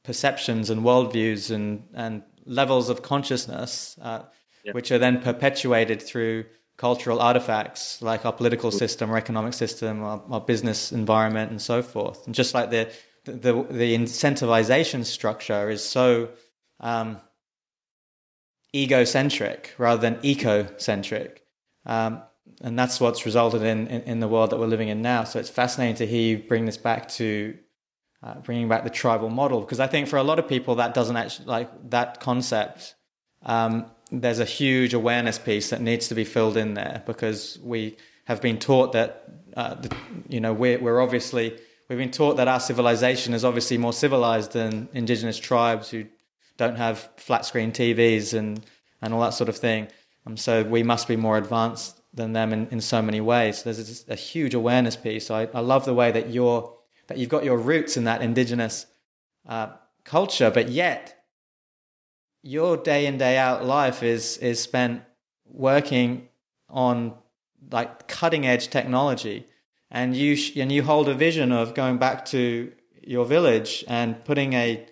[0.03, 4.23] perceptions and worldviews and and levels of consciousness, uh,
[4.63, 4.71] yeah.
[4.71, 6.45] which are then perpetuated through
[6.77, 11.81] cultural artifacts like our political system, our economic system, our, our business environment, and so
[11.81, 12.25] forth.
[12.25, 12.89] And just like the
[13.31, 16.29] the the incentivization structure is so
[16.79, 17.17] um,
[18.75, 21.39] egocentric rather than ecocentric,
[21.85, 22.21] um,
[22.61, 25.23] and that's what's resulted in, in, in the world that we're living in now.
[25.23, 27.57] So it's fascinating to hear you bring this back to
[28.23, 30.93] uh, bringing back the tribal model because I think for a lot of people that
[30.93, 32.95] doesn't actually like that concept.
[33.43, 37.97] Um, there's a huge awareness piece that needs to be filled in there because we
[38.25, 39.95] have been taught that uh, the,
[40.29, 41.59] you know we're, we're obviously
[41.89, 46.05] we've been taught that our civilization is obviously more civilized than indigenous tribes who
[46.57, 48.65] don't have flat screen TVs and,
[49.01, 49.87] and all that sort of thing.
[50.25, 53.63] Um, so we must be more advanced than them in, in so many ways.
[53.63, 55.31] There's a, a huge awareness piece.
[55.31, 56.73] I, I love the way that you're
[57.07, 58.85] that you've got your roots in that indigenous
[59.47, 59.69] uh,
[60.03, 61.23] culture, but yet
[62.43, 65.03] your day in day out life is is spent
[65.45, 66.27] working
[66.69, 67.13] on
[67.71, 69.45] like cutting edge technology
[69.89, 72.71] and you sh- and you hold a vision of going back to
[73.03, 74.85] your village and putting a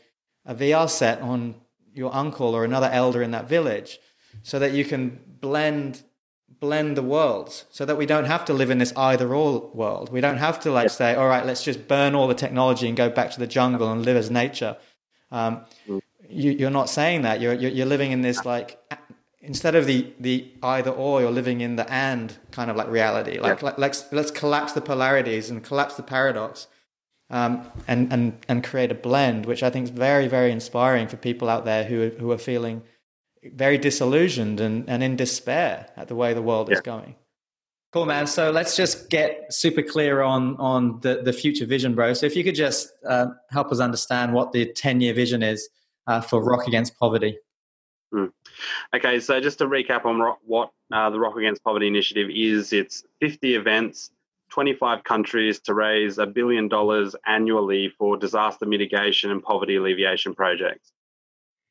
[0.46, 1.56] a VR set on
[1.94, 4.00] your uncle or another elder in that village,
[4.44, 6.04] so that you can blend
[6.60, 10.12] blend the worlds so that we don't have to live in this either or world.
[10.12, 12.96] We don't have to like say, all right, let's just burn all the technology and
[12.96, 14.78] go back to the jungle and live as nature.
[15.32, 16.02] Um, mm.
[16.30, 17.42] you, are not saying that.
[17.42, 18.80] You're, you're, you're living in this like
[19.46, 23.40] instead of the the either or, you're living in the and kind of like reality.
[23.40, 23.68] Like, yeah.
[23.68, 26.68] like let's let's collapse the polarities and collapse the paradox.
[27.28, 31.18] Um, and, and, and create a blend, which I think is very, very inspiring for
[31.18, 32.84] people out there who, who are feeling
[33.44, 36.76] very disillusioned and, and in despair at the way the world yeah.
[36.76, 37.16] is going.
[37.94, 38.28] Cool, man.
[38.28, 42.14] So let's just get super clear on on the, the future vision, bro.
[42.14, 45.70] So if you could just uh, help us understand what the 10 year vision is
[46.06, 47.38] uh, for Rock Against Poverty.
[48.14, 48.32] Mm.
[48.94, 53.04] Okay, so just to recap on what uh, the Rock Against Poverty initiative is, it's
[53.20, 54.12] 50 events,
[54.52, 60.92] 25 countries to raise a billion dollars annually for disaster mitigation and poverty alleviation projects.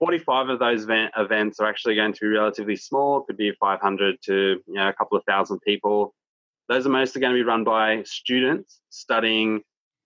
[0.01, 0.87] 45 of those
[1.17, 4.93] events are actually going to be relatively small, could be 500 to you know, a
[4.93, 6.15] couple of thousand people.
[6.69, 9.63] Those are mostly going to be run by students studying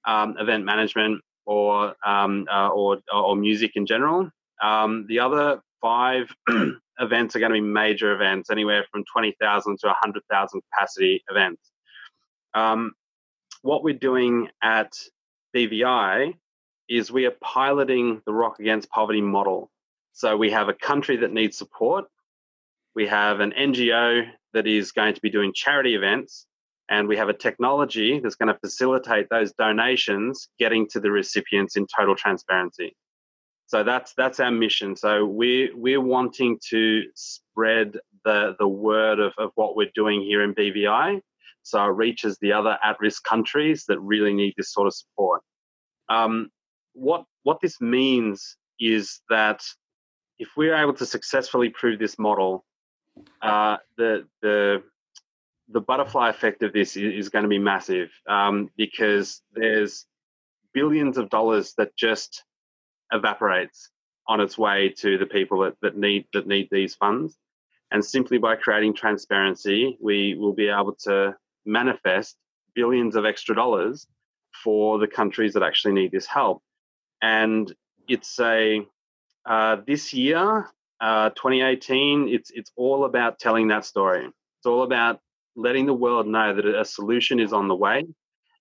[0.07, 4.31] um, event management or, um, uh, or, or music in general.
[4.63, 6.35] Um, the other five
[6.99, 11.71] events are going to be major events, anywhere from 20,000 to 100,000 capacity events.
[12.55, 12.93] Um,
[13.63, 14.93] what we're doing at
[15.55, 16.35] BVI
[16.89, 19.71] is we are piloting the Rock Against Poverty model.
[20.13, 22.07] So we have a country that needs support.
[22.95, 26.47] We have an NGO that is going to be doing charity events.
[26.89, 31.77] And we have a technology that's going to facilitate those donations getting to the recipients
[31.77, 32.97] in total transparency.
[33.69, 34.97] So that's that's our mission.
[34.97, 40.43] So we we're wanting to spread the the word of, of what we're doing here
[40.43, 41.21] in BVI,
[41.63, 45.43] so it reaches the other at-risk countries that really need this sort of support.
[46.09, 46.49] Um,
[46.95, 49.61] what what this means is that
[50.39, 52.65] if we're able to successfully prove this model,
[53.43, 54.83] uh, the the
[55.69, 60.07] the butterfly effect of this is, is going to be massive um, because there's
[60.73, 62.45] billions of dollars that just
[63.13, 63.91] evaporates
[64.27, 67.37] on its way to the people that, that need that need these funds.
[67.91, 71.35] And simply by creating transparency, we will be able to
[71.65, 72.37] manifest
[72.75, 74.07] billions of extra dollars
[74.63, 76.63] for the countries that actually need this help.
[77.23, 77.73] And
[78.07, 78.87] it's a
[79.47, 80.69] uh, this year,
[81.01, 84.27] uh, 2018, it's it's all about telling that story.
[84.27, 85.21] It's all about
[85.57, 88.07] letting the world know that a solution is on the way,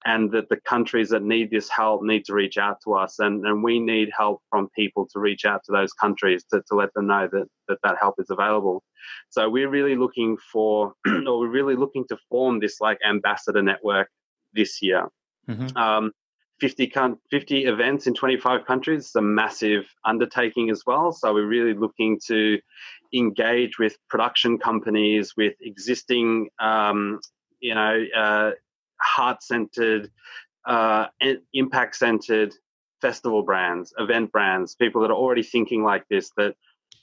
[0.07, 3.45] and that the countries that need this help need to reach out to us, and,
[3.45, 6.93] and we need help from people to reach out to those countries to, to let
[6.93, 8.81] them know that, that that help is available.
[9.31, 14.07] So we're really looking for, or we're really looking to form this like ambassador network
[14.53, 15.09] this year.
[15.49, 15.75] Mm-hmm.
[15.75, 16.11] Um,
[16.61, 16.91] 50,
[17.29, 19.07] 50 events in 25 countries.
[19.07, 21.11] It's a massive undertaking as well.
[21.11, 22.59] So we're really looking to
[23.13, 27.19] engage with production companies, with existing, um,
[27.59, 28.51] you know, uh,
[29.01, 30.11] heart-centered,
[30.65, 31.07] uh,
[31.53, 32.53] impact-centered
[33.01, 36.55] festival brands, event brands, people that are already thinking like this, that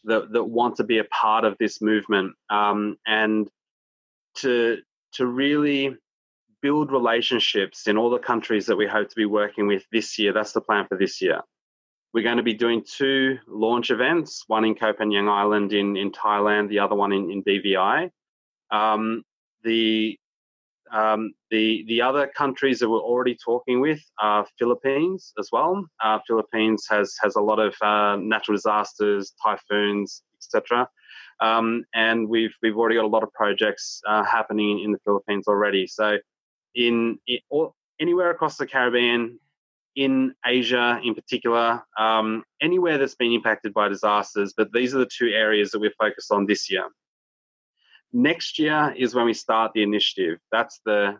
[0.04, 3.48] that, that want to be a part of this movement, um, and
[4.36, 4.78] to
[5.14, 5.96] to really
[6.60, 10.32] build relationships in all the countries that we hope to be working with this year.
[10.32, 11.40] That's the plan for this year.
[12.12, 16.10] We're going to be doing two launch events, one in Koh Phangan Island in, in
[16.10, 18.10] Thailand, the other one in, in BVI.
[18.70, 19.24] Um,
[19.62, 20.18] the
[20.94, 25.84] um, the the other countries that we're already talking with are Philippines as well.
[26.02, 30.88] Uh, Philippines has has a lot of uh, natural disasters, typhoons, etc.
[31.40, 35.48] Um, and we've we've already got a lot of projects uh, happening in the Philippines
[35.48, 35.88] already.
[35.88, 36.18] So
[36.76, 39.40] in, in or anywhere across the Caribbean,
[39.96, 44.54] in Asia in particular, um, anywhere that's been impacted by disasters.
[44.56, 46.88] But these are the two areas that we're focused on this year.
[48.16, 50.38] Next year is when we start the initiative.
[50.52, 51.18] That's the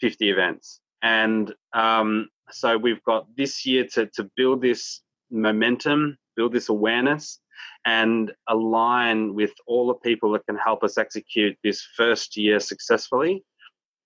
[0.00, 0.80] 50 events.
[1.02, 7.40] And um, so we've got this year to, to build this momentum, build this awareness,
[7.84, 13.44] and align with all the people that can help us execute this first year successfully.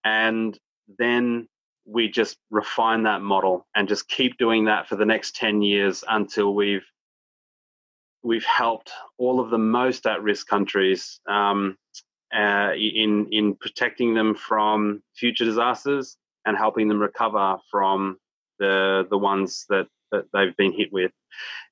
[0.05, 0.59] And
[0.99, 1.47] then
[1.87, 6.03] we just refine that model and just keep doing that for the next 10 years
[6.09, 6.85] until we've
[8.25, 11.77] we've helped all of the most at-risk countries um,
[12.35, 18.19] uh, in in protecting them from future disasters and helping them recover from
[18.59, 21.13] the the ones that that they've been hit with.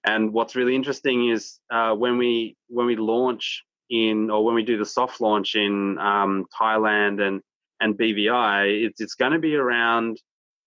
[0.04, 4.64] And what's really interesting is uh, when we when we launch in or when we
[4.64, 7.42] do the soft launch in um, Thailand and
[7.80, 10.20] and BVI, it's, it's going to be around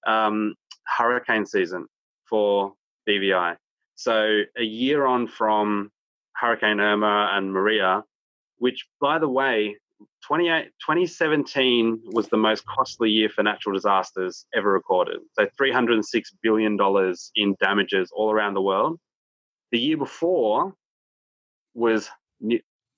[0.06, 1.88] um, hurricane season
[2.30, 2.74] for
[3.08, 3.56] BVI.
[3.96, 5.92] So a year on from
[6.34, 8.04] Hurricane Irma and Maria,
[8.58, 9.78] which, by the way,
[10.28, 15.20] 2017 was the most costly year for natural disasters ever recorded.
[15.34, 16.78] So $306 billion
[17.36, 19.00] in damages all around the world.
[19.72, 20.74] The year before
[21.74, 22.10] was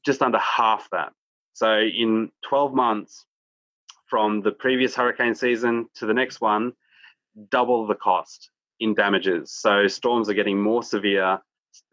[0.05, 1.11] just under half that.
[1.53, 3.25] So in 12 months
[4.05, 6.73] from the previous hurricane season to the next one,
[7.49, 9.51] double the cost in damages.
[9.51, 11.39] So storms are getting more severe,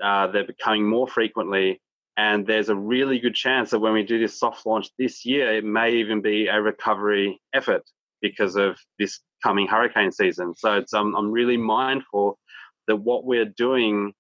[0.02, 1.80] uh, they're becoming more frequently,
[2.16, 5.54] and there's a really good chance that when we do this soft launch this year,
[5.56, 7.82] it may even be a recovery effort
[8.22, 10.54] because of this coming hurricane season.
[10.54, 12.38] So it's um, I'm really mindful
[12.86, 14.12] that what we're doing,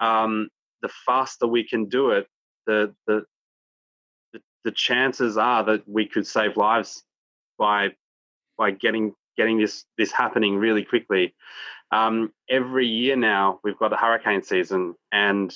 [0.00, 0.48] um,
[0.82, 2.26] the faster we can do it,
[2.66, 3.24] the, the
[4.32, 7.02] the the chances are that we could save lives
[7.58, 7.90] by
[8.56, 11.34] by getting getting this this happening really quickly.
[11.92, 15.54] Um, every year now we've got a hurricane season, and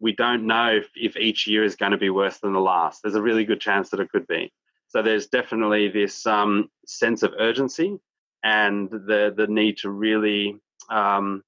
[0.00, 3.02] we don't know if, if each year is going to be worse than the last.
[3.02, 4.52] There's a really good chance that it could be.
[4.88, 7.98] So there's definitely this um, sense of urgency
[8.42, 10.56] and the the need to really
[10.90, 11.42] um,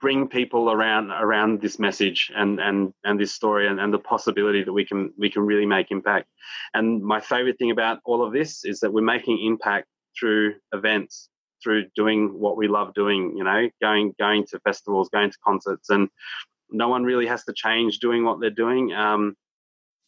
[0.00, 4.62] bring people around around this message and and and this story and, and the possibility
[4.64, 6.28] that we can we can really make impact.
[6.74, 11.28] And my favorite thing about all of this is that we're making impact through events,
[11.62, 13.36] through doing what we love doing.
[13.36, 16.08] You know, going going to festivals, going to concerts, and
[16.70, 18.92] no one really has to change doing what they're doing.
[18.92, 19.36] Um,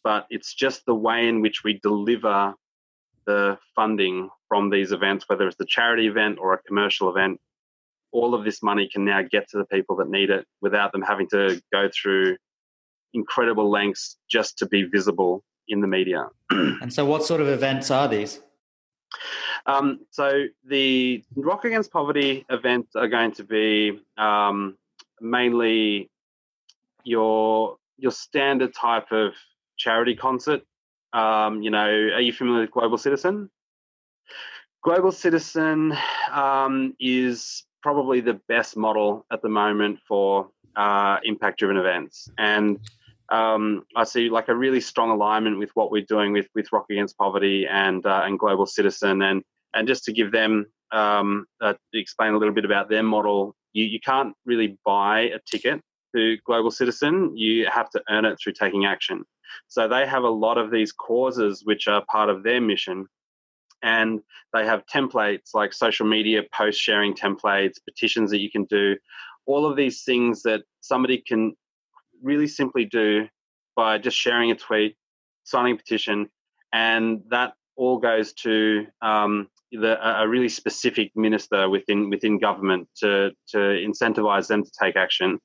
[0.03, 2.53] but it's just the way in which we deliver
[3.25, 7.39] the funding from these events, whether it's the charity event or a commercial event.
[8.11, 11.03] All of this money can now get to the people that need it without them
[11.03, 12.37] having to go through
[13.13, 16.27] incredible lengths just to be visible in the media.
[16.49, 18.41] and so, what sort of events are these?
[19.67, 24.75] Um, so, the Rock Against Poverty events are going to be um,
[25.21, 26.09] mainly
[27.03, 29.33] your your standard type of
[29.77, 30.61] charity concert.
[31.13, 33.49] Um, you know, are you familiar with Global Citizen?
[34.83, 35.97] Global Citizen
[36.31, 42.79] um, is probably the best model at the moment for uh, impact-driven events, and
[43.29, 46.85] um, I see like a really strong alignment with what we're doing with with Rock
[46.89, 49.43] Against Poverty and uh, and Global Citizen, and
[49.73, 53.85] and just to give them um, uh, explain a little bit about their model, you,
[53.85, 55.81] you can't really buy a ticket
[56.15, 59.23] to Global Citizen, you have to earn it through taking action.
[59.67, 63.07] So they have a lot of these causes which are part of their mission.
[63.81, 64.21] And
[64.53, 68.97] they have templates like social media post sharing templates, petitions that you can do,
[69.45, 71.55] all of these things that somebody can
[72.21, 73.27] really simply do
[73.75, 74.95] by just sharing a tweet,
[75.43, 76.29] signing a petition,
[76.73, 83.31] and that all goes to um, the, a really specific minister within within government to
[83.49, 85.39] to incentivize them to take action,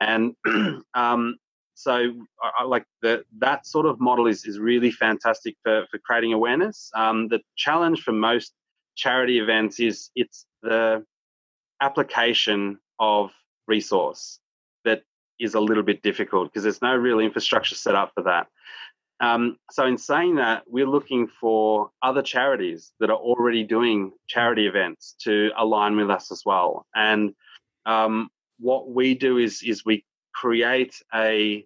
[0.00, 0.34] and
[0.94, 1.36] um,
[1.74, 2.12] so
[2.58, 6.90] I, like the that sort of model is is really fantastic for for creating awareness.
[6.94, 8.52] Um, the challenge for most
[8.96, 11.04] charity events is it's the
[11.80, 13.30] application of
[13.66, 14.38] resource
[14.84, 15.02] that
[15.40, 18.46] is a little bit difficult because there's no real infrastructure set up for that.
[19.24, 24.66] Um, so, in saying that, we're looking for other charities that are already doing charity
[24.66, 26.84] events to align with us as well.
[26.94, 27.34] And
[27.86, 30.04] um, what we do is is we
[30.34, 31.64] create a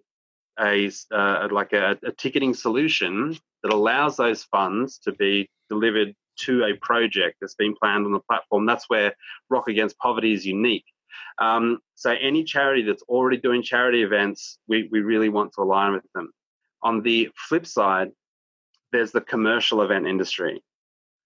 [0.57, 6.63] a uh, like a, a ticketing solution that allows those funds to be delivered to
[6.63, 8.65] a project that's been planned on the platform.
[8.65, 9.13] That's where
[9.49, 10.85] Rock Against Poverty is unique.
[11.39, 15.91] Um, so any charity that's already doing charity events, we, we really want to align
[15.91, 16.31] with them.
[16.81, 18.11] On the flip side,
[18.91, 20.63] there's the commercial event industry.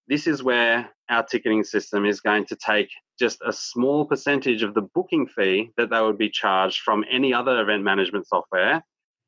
[0.08, 4.74] This is where our ticketing system is going to take just a small percentage of
[4.74, 8.82] the booking fee that they would be charged from any other event management software,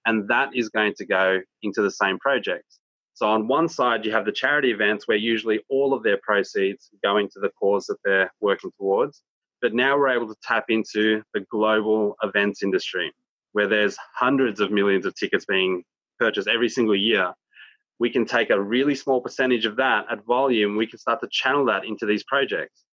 [0.05, 2.79] and that is going to go into the same projects.
[3.15, 6.91] So, on one side, you have the charity events where usually all of their proceeds
[7.03, 9.23] go into the cause that they're working towards.
[9.63, 13.11] But now we're able to tap into the global events industry
[13.53, 15.83] where there's hundreds of millions of tickets being
[16.19, 17.33] purchase every single year,
[17.99, 20.77] we can take a really small percentage of that at volume.
[20.77, 22.85] We can start to channel that into these projects,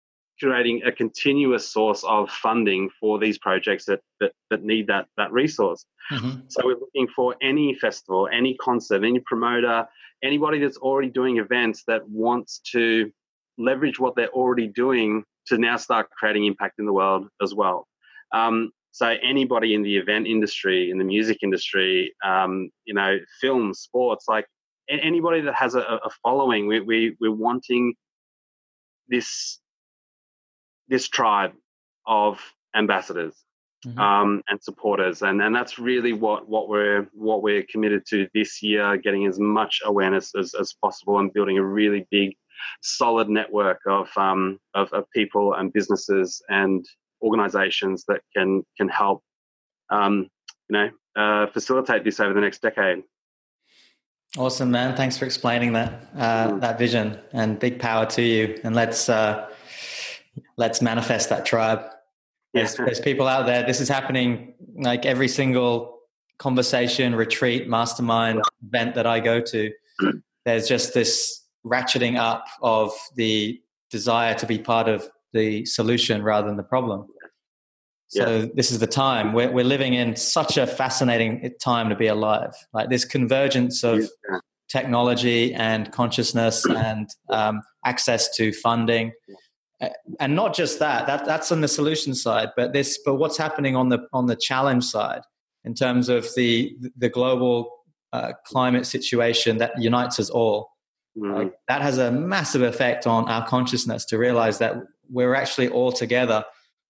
[0.41, 5.33] creating a continuous source of funding for these projects that that, that need that that
[5.33, 5.85] resource.
[6.11, 6.41] Mm-hmm.
[6.49, 9.87] So we're looking for any festival, any concert, any promoter,
[10.23, 13.11] anybody that's already doing events that wants to
[13.59, 17.87] leverage what they're already doing to now start creating impact in the world as well.
[18.33, 23.73] Um, so anybody in the event industry, in the music industry, um, you know, film,
[23.73, 24.47] sports, like
[24.89, 27.95] anybody that has a, a following, we, we we're wanting
[29.09, 29.59] this
[30.89, 31.53] this tribe
[32.07, 32.39] of
[32.77, 33.35] ambassadors
[33.87, 33.99] mm-hmm.
[33.99, 38.63] um, and supporters, and and that's really what what we're what we're committed to this
[38.63, 42.35] year, getting as much awareness as, as possible and building a really big,
[42.83, 46.85] solid network of um, of, of people and businesses and
[47.23, 49.23] organizations that can can help
[49.91, 50.29] um,
[50.69, 53.03] you know uh, facilitate this over the next decade.
[54.39, 54.97] Awesome, man!
[54.97, 56.61] Thanks for explaining that uh, mm.
[56.61, 58.59] that vision, and big power to you.
[58.65, 59.49] And let's uh,
[60.57, 61.85] let's manifest that tribe.
[62.55, 63.65] There's, there's people out there.
[63.67, 65.99] This is happening like every single
[66.39, 69.71] conversation, retreat, mastermind event that I go to.
[70.45, 76.47] There's just this ratcheting up of the desire to be part of the solution rather
[76.47, 77.07] than the problem.
[78.09, 78.47] So yeah.
[78.55, 82.53] this is the time we're, we're living in such a fascinating time to be alive.
[82.75, 84.39] Like this convergence of yeah.
[84.71, 89.13] technology and consciousness and um, access to funding,
[90.21, 91.07] and not just that.
[91.07, 94.37] That that's on the solution side, but this, but what's happening on the on the
[94.37, 95.23] challenge side
[95.65, 97.71] in terms of the the global
[98.13, 100.69] uh, climate situation that unites us all.
[101.17, 101.49] Mm-hmm.
[101.69, 104.77] That has a massive effect on our consciousness to realize that
[105.13, 106.45] we're actually all together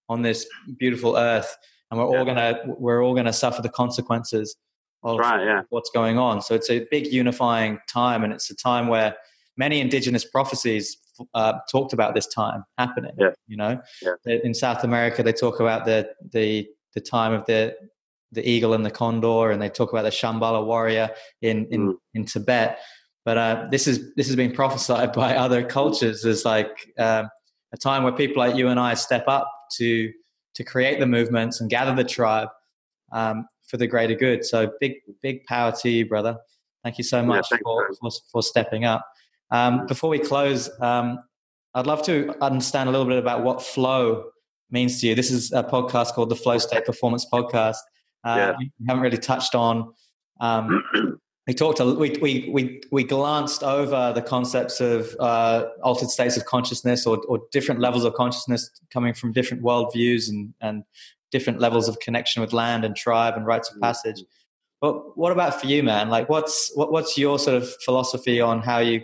[0.09, 0.47] on this
[0.79, 1.57] beautiful earth
[1.91, 2.19] and we're yeah.
[2.19, 4.57] all gonna we're all gonna suffer the consequences
[5.03, 5.63] of right, yeah.
[5.71, 9.15] what's going on so it's a big unifying time and it's a time where
[9.57, 10.97] many indigenous prophecies
[11.35, 13.31] uh, talked about this time happening yeah.
[13.47, 13.81] you know
[14.27, 17.75] in south america they talk about the the the time of the
[18.33, 21.11] the eagle and the condor and they talk about the shambhala warrior
[21.43, 21.97] in in, mm.
[22.15, 22.79] in tibet
[23.25, 27.25] but uh, this is this has been prophesied by other cultures as like uh,
[27.73, 30.13] a time where people like you and I step up to
[30.55, 32.49] to create the movements and gather the tribe
[33.13, 34.45] um, for the greater good.
[34.45, 36.37] So big big power to you, brother.
[36.85, 39.07] Thank you so much yeah, for, for, for stepping up.
[39.51, 41.23] Um, before we close, um,
[41.75, 44.31] I'd love to understand a little bit about what flow
[44.71, 45.15] means to you.
[45.15, 47.77] This is a podcast called the Flow State Performance Podcast.
[48.25, 48.55] Uh, yeah.
[48.59, 49.93] We haven't really touched on
[50.41, 50.83] um,
[51.47, 56.37] we talked a, we, we we we glanced over the concepts of uh, altered states
[56.37, 60.85] of consciousness or, or different levels of consciousness coming from different worldviews and and
[61.31, 63.85] different levels of connection with land and tribe and rites of mm-hmm.
[63.85, 64.23] passage
[64.81, 68.61] but what about for you man like what's what, what's your sort of philosophy on
[68.61, 69.03] how you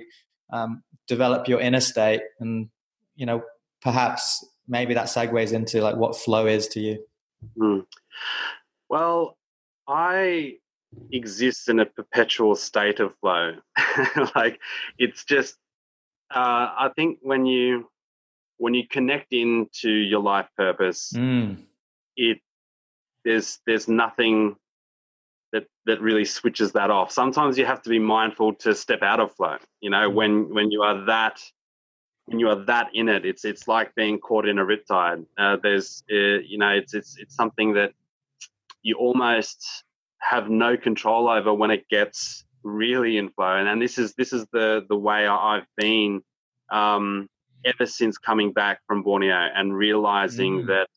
[0.52, 2.68] um, develop your inner state and
[3.16, 3.42] you know
[3.82, 6.98] perhaps maybe that segues into like what flow is to you
[7.58, 7.84] mm.
[8.88, 9.36] well
[9.88, 10.54] i
[11.12, 13.54] exists in a perpetual state of flow.
[14.34, 14.60] like
[14.98, 15.56] it's just,
[16.30, 16.38] uh,
[16.78, 17.88] I think when you
[18.58, 21.56] when you connect into your life purpose, mm.
[22.16, 22.38] it
[23.24, 24.56] there's there's nothing
[25.52, 27.12] that that really switches that off.
[27.12, 29.56] Sometimes you have to be mindful to step out of flow.
[29.80, 31.40] You know, when when you are that
[32.26, 35.24] when you are that in it, it's it's like being caught in a riptide.
[35.38, 37.92] Uh, there's uh, you know, it's it's it's something that
[38.82, 39.66] you almost
[40.20, 43.56] have no control over when it gets really in flow.
[43.56, 46.22] And, and this is this is the the way I've been
[46.70, 47.28] um,
[47.64, 50.66] ever since coming back from Borneo and realizing mm.
[50.66, 50.88] that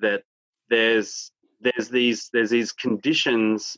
[0.00, 0.22] that
[0.70, 3.76] there's there's these there's these conditions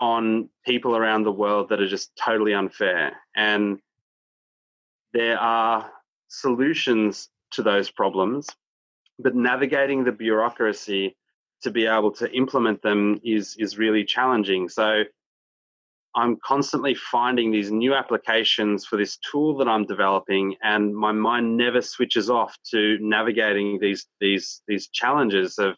[0.00, 3.78] on people around the world that are just totally unfair and
[5.12, 5.90] there are
[6.28, 8.46] solutions to those problems
[9.18, 11.16] but navigating the bureaucracy
[11.62, 14.68] to be able to implement them is is really challenging.
[14.68, 15.04] So
[16.14, 21.56] I'm constantly finding these new applications for this tool that I'm developing, and my mind
[21.56, 25.76] never switches off to navigating these these these challenges of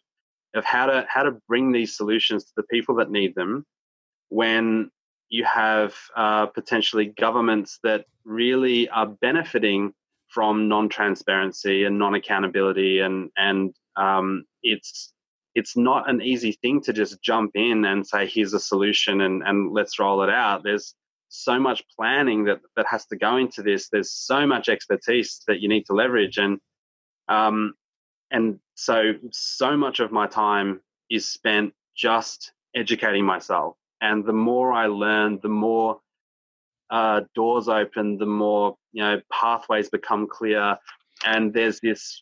[0.55, 3.65] of how to how to bring these solutions to the people that need them
[4.29, 4.89] when
[5.29, 9.93] you have uh, potentially governments that really are benefiting
[10.27, 15.12] from non-transparency and non-accountability and and um, it's
[15.55, 19.43] it's not an easy thing to just jump in and say here's a solution and,
[19.43, 20.63] and let's roll it out.
[20.63, 20.95] There's
[21.29, 23.89] so much planning that that has to go into this.
[23.89, 26.37] There's so much expertise that you need to leverage.
[26.37, 26.59] And
[27.27, 27.73] um
[28.31, 33.75] and so so much of my time is spent just educating myself.
[34.01, 35.99] And the more i learn the more
[36.89, 40.77] uh, doors open the more you know pathways become clear.
[41.25, 42.21] And there's this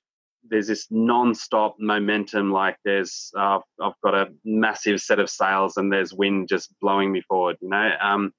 [0.49, 5.91] there's this non-stop momentum like there's uh, i've got a massive set of sails and
[5.91, 7.91] there's wind just blowing me forward you know?
[8.01, 8.34] Um,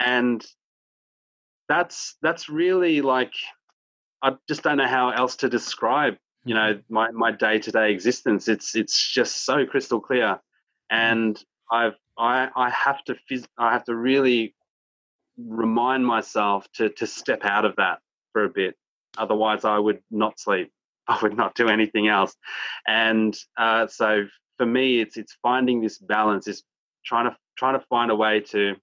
[0.00, 0.44] and
[1.68, 3.32] that's that's really like
[4.22, 6.94] i just don't know how else to describe you know mm-hmm.
[6.94, 8.48] my my day-to-day existence.
[8.48, 10.40] It's it's just so crystal clear.
[10.92, 10.96] Mm-hmm.
[10.96, 14.54] and i've i i have to phys- i have to really
[15.38, 18.00] remind myself to to step out of that
[18.32, 18.74] for a bit.
[19.16, 20.72] Otherwise i would not sleep
[21.08, 22.34] I would not do anything else.
[22.86, 24.26] And uh, so
[24.56, 26.62] for me, it's it's finding this balance, is
[27.04, 28.76] trying to trying to find a way to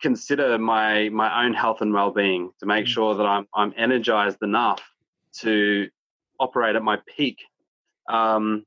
[0.00, 2.92] consider my my own health and well-being to make mm-hmm.
[2.92, 4.82] sure that I'm I'm energized enough
[5.40, 5.88] to
[6.38, 7.38] operate at my peak
[8.08, 8.64] um,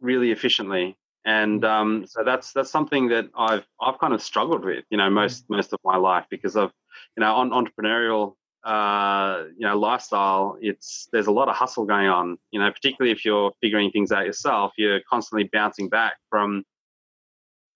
[0.00, 1.68] really efficiently and mm.
[1.68, 5.12] um, so that's that's something that I've I've kind of struggled with, you know, mm.
[5.12, 6.72] most most of my life because of
[7.16, 8.34] you know on entrepreneurial
[8.64, 10.56] uh, you know lifestyle.
[10.60, 14.12] It's there's a lot of hustle going on, you know, particularly if you're figuring things
[14.12, 14.72] out yourself.
[14.76, 16.64] You're constantly bouncing back from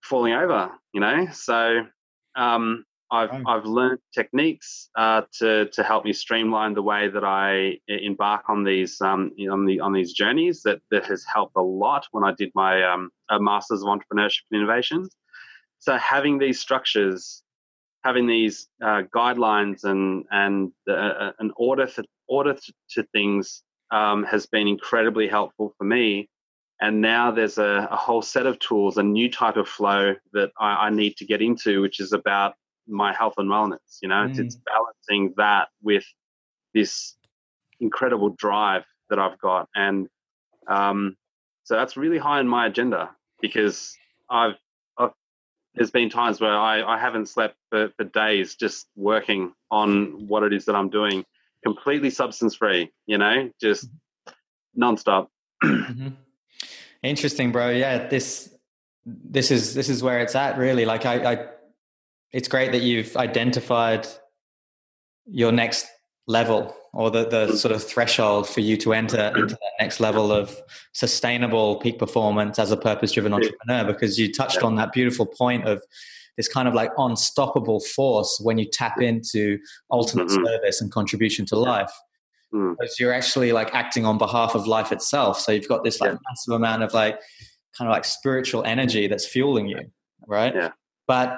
[0.03, 1.27] falling over, you know.
[1.33, 1.83] So
[2.37, 3.43] um, I've right.
[3.47, 8.65] I've learned techniques uh, to to help me streamline the way that I embark on
[8.65, 10.63] these um, on the on these journeys.
[10.63, 14.63] That that has helped a lot when I did my um, Masters of Entrepreneurship and
[14.63, 15.09] Innovation.
[15.81, 17.43] So having these structures,
[18.05, 22.57] having these uh, guidelines and and uh, uh an order for order
[22.91, 26.29] to, things um, has been incredibly helpful for me.
[26.81, 30.53] And now there's a, a, whole set of tools, a new type of flow that
[30.61, 32.55] I, I need to get into, which is about
[32.87, 33.99] my health and wellness.
[34.01, 34.31] You know, mm.
[34.31, 34.63] it's, it's mm.
[34.67, 36.05] balancing that with
[36.75, 37.17] this
[37.81, 40.07] incredible drive that I've got, and
[40.69, 41.17] um,
[41.65, 43.11] so that's really high on my agenda
[43.41, 43.97] because
[44.31, 44.57] I've
[45.79, 50.43] there's been times where I, I haven't slept for, for days just working on what
[50.43, 51.25] it is that I'm doing,
[51.65, 52.91] completely substance free.
[53.07, 53.89] You know, just
[54.79, 55.29] nonstop.
[55.65, 56.09] mm-hmm.
[57.03, 57.71] Interesting, bro.
[57.71, 58.55] Yeah, this
[59.07, 60.59] this is this is where it's at.
[60.59, 61.47] Really, like I, I
[62.33, 64.07] it's great that you've identified
[65.27, 65.87] your next
[66.29, 70.31] level or the, the sort of threshold for you to enter into that next level
[70.31, 70.57] of
[70.93, 75.67] sustainable peak performance as a purpose driven entrepreneur because you touched on that beautiful point
[75.67, 75.83] of
[76.37, 79.59] this kind of like unstoppable force when you tap into
[79.91, 80.45] ultimate mm-hmm.
[80.45, 81.93] service and contribution to life
[82.55, 82.77] mm.
[82.79, 86.13] because you're actually like acting on behalf of life itself so you've got this like
[86.13, 86.19] yeah.
[86.29, 87.19] massive amount of like
[87.77, 89.81] kind of like spiritual energy that's fueling you
[90.27, 90.71] right yeah
[91.07, 91.35] but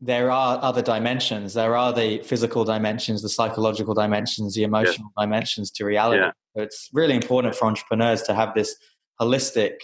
[0.00, 1.54] there are other dimensions.
[1.54, 5.24] There are the physical dimensions, the psychological dimensions, the emotional yeah.
[5.24, 6.22] dimensions to reality.
[6.22, 6.32] Yeah.
[6.56, 8.76] So it's really important for entrepreneurs to have this
[9.20, 9.74] holistic,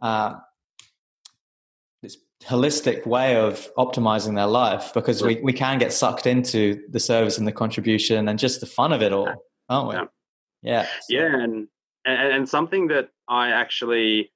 [0.00, 0.34] uh,
[2.02, 7.00] this holistic way of optimizing their life because we, we can get sucked into the
[7.00, 9.28] service and the contribution and just the fun of it all,
[9.68, 9.94] aren't we?
[9.94, 10.04] Yeah.
[10.62, 10.82] Yeah.
[10.82, 10.88] So.
[11.08, 11.68] yeah and,
[12.06, 14.32] and and something that I actually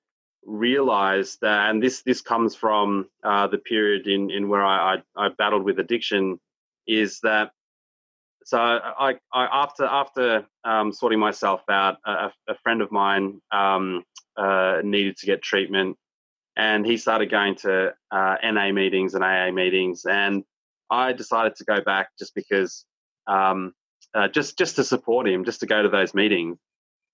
[0.46, 5.26] realized that, and this this comes from uh, the period in in where I, I,
[5.26, 6.38] I battled with addiction,
[6.86, 7.50] is that
[8.44, 14.04] so I, I after after um, sorting myself out, a, a friend of mine um,
[14.36, 15.96] uh, needed to get treatment,
[16.56, 20.44] and he started going to uh, NA meetings and AA meetings, and
[20.90, 22.84] I decided to go back just because,
[23.26, 23.72] um,
[24.14, 26.58] uh, just just to support him, just to go to those meetings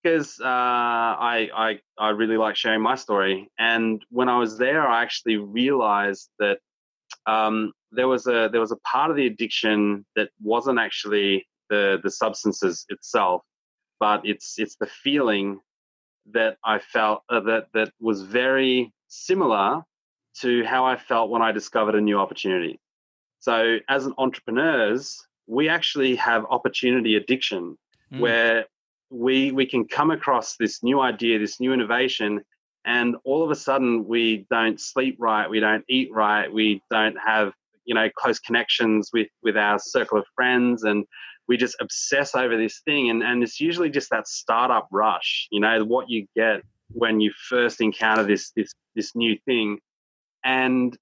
[0.03, 3.51] because uh, I, I I really like sharing my story.
[3.59, 6.59] And when I was there, I actually realized that
[7.27, 11.99] um, there was a there was a part of the addiction that wasn't actually the
[12.03, 13.43] the substances itself,
[13.99, 15.61] but it's it's the feeling
[16.33, 19.83] that I felt uh, that that was very similar
[20.41, 22.81] to how I felt when I discovered a new opportunity.
[23.41, 27.77] So as an entrepreneurs, we actually have opportunity addiction,
[28.13, 28.21] mm.
[28.21, 28.67] where
[29.11, 32.41] we we can come across this new idea, this new innovation,
[32.85, 37.17] and all of a sudden we don't sleep right, we don't eat right, we don't
[37.25, 37.53] have
[37.85, 41.05] you know close connections with with our circle of friends, and
[41.49, 45.61] we just obsess over this thing, and and it's usually just that startup rush, you
[45.61, 46.63] know, what you get
[46.93, 49.79] when you first encounter this this this new thing,
[50.45, 50.97] and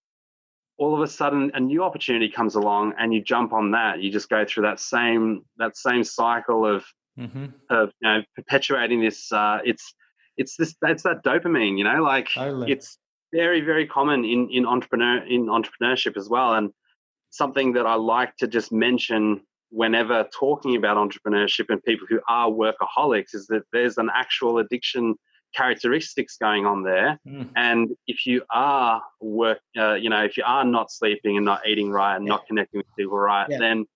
[0.79, 4.01] all of a sudden a new opportunity comes along and you jump on that.
[4.01, 6.85] You just go through that same that same cycle of
[7.19, 7.47] mm-hmm.
[7.71, 9.31] of you know perpetuating this.
[9.33, 9.95] Uh, it's
[10.37, 12.71] it's this it's that dopamine, you know, like totally.
[12.73, 12.99] it's
[13.33, 16.71] very very common in in entrepreneur in entrepreneurship as well, and
[17.31, 22.51] something that I like to just mention whenever talking about entrepreneurship and people who are
[22.51, 25.15] workaholics is that there's an actual addiction
[25.55, 27.49] characteristics going on there mm.
[27.57, 31.67] and if you are work uh, you know if you are not sleeping and not
[31.67, 32.33] eating right and yeah.
[32.33, 33.59] not connecting with people right yeah.
[33.59, 33.87] then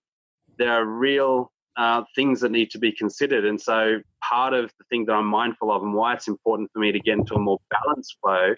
[0.57, 3.45] there are real uh, things that need to be considered.
[3.45, 6.79] And so, part of the thing that I'm mindful of and why it's important for
[6.79, 8.55] me to get into a more balanced flow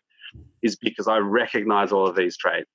[0.62, 2.70] is because I recognize all of these traits.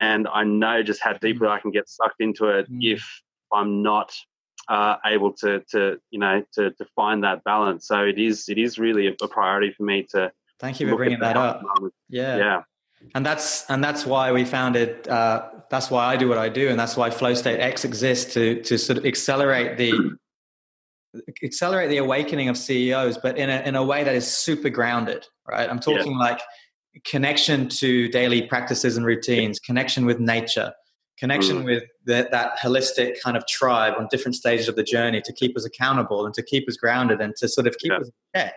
[0.00, 1.50] And I know just how deeply mm.
[1.50, 2.78] I can get sucked into it mm.
[2.80, 3.04] if
[3.52, 4.12] I'm not
[4.68, 7.88] uh, able to, to, you know, to, to find that balance.
[7.88, 10.30] So it is, it is really a, priority for me to.
[10.60, 11.62] Thank you for bringing that, that up.
[12.08, 12.36] Yeah.
[12.36, 12.62] Yeah
[13.14, 16.68] and that's and that's why we founded uh, that's why i do what i do
[16.68, 20.16] and that's why flow state x exists to to sort of accelerate the
[21.42, 25.26] accelerate the awakening of CEOs, but in a in a way that is super grounded,
[25.46, 25.68] right?
[25.68, 26.18] I'm talking yeah.
[26.18, 26.40] like
[27.04, 30.72] connection to daily practices and routines, connection with nature,
[31.18, 31.64] connection mm.
[31.64, 35.56] with the, that holistic kind of tribe on different stages of the journey to keep
[35.56, 37.98] us accountable and to keep us grounded and to sort of keep yeah.
[37.98, 38.54] us in check.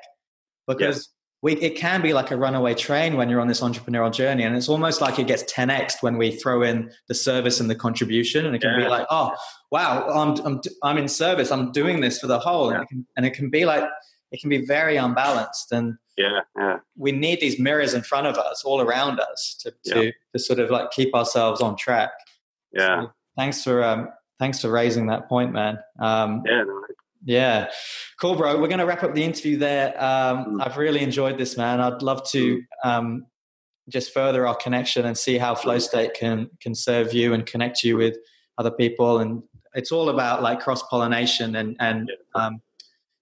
[0.68, 1.10] Because
[1.42, 4.56] we, it can be like a runaway train when you're on this entrepreneurial journey and
[4.56, 8.46] it's almost like it gets 10x when we throw in the service and the contribution
[8.46, 8.86] and it can yeah.
[8.86, 9.32] be like oh
[9.72, 12.76] wow I'm, I'm, I'm in service i'm doing this for the whole yeah.
[12.76, 13.84] and, it can, and it can be like
[14.32, 16.78] it can be very unbalanced and yeah, yeah.
[16.98, 20.12] we need these mirrors in front of us all around us to, to, yeah.
[20.34, 22.12] to sort of like keep ourselves on track
[22.74, 24.10] yeah so thanks for um
[24.40, 26.84] thanks for raising that point man um yeah no,
[27.24, 27.70] yeah,
[28.20, 28.60] cool, bro.
[28.60, 29.90] We're going to wrap up the interview there.
[30.02, 30.66] Um, mm.
[30.66, 31.80] I've really enjoyed this, man.
[31.80, 32.64] I'd love to mm.
[32.84, 33.26] um,
[33.90, 37.84] just further our connection and see how Flow State can can serve you and connect
[37.84, 38.18] you with
[38.58, 39.20] other people.
[39.20, 39.44] And
[39.74, 42.62] it's all about like cross pollination and and um,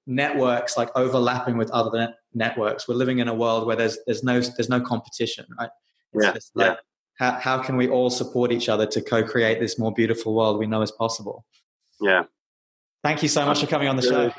[0.07, 2.88] networks like overlapping with other net- networks.
[2.88, 5.69] We're living in a world where there's there's no there's no competition, right?
[6.13, 6.31] It's yeah.
[6.55, 6.76] Like, yeah.
[7.15, 10.67] How, how can we all support each other to co-create this more beautiful world we
[10.67, 11.45] know is possible?
[11.99, 12.23] Yeah,
[13.03, 14.35] Thank you so much for coming on the really show.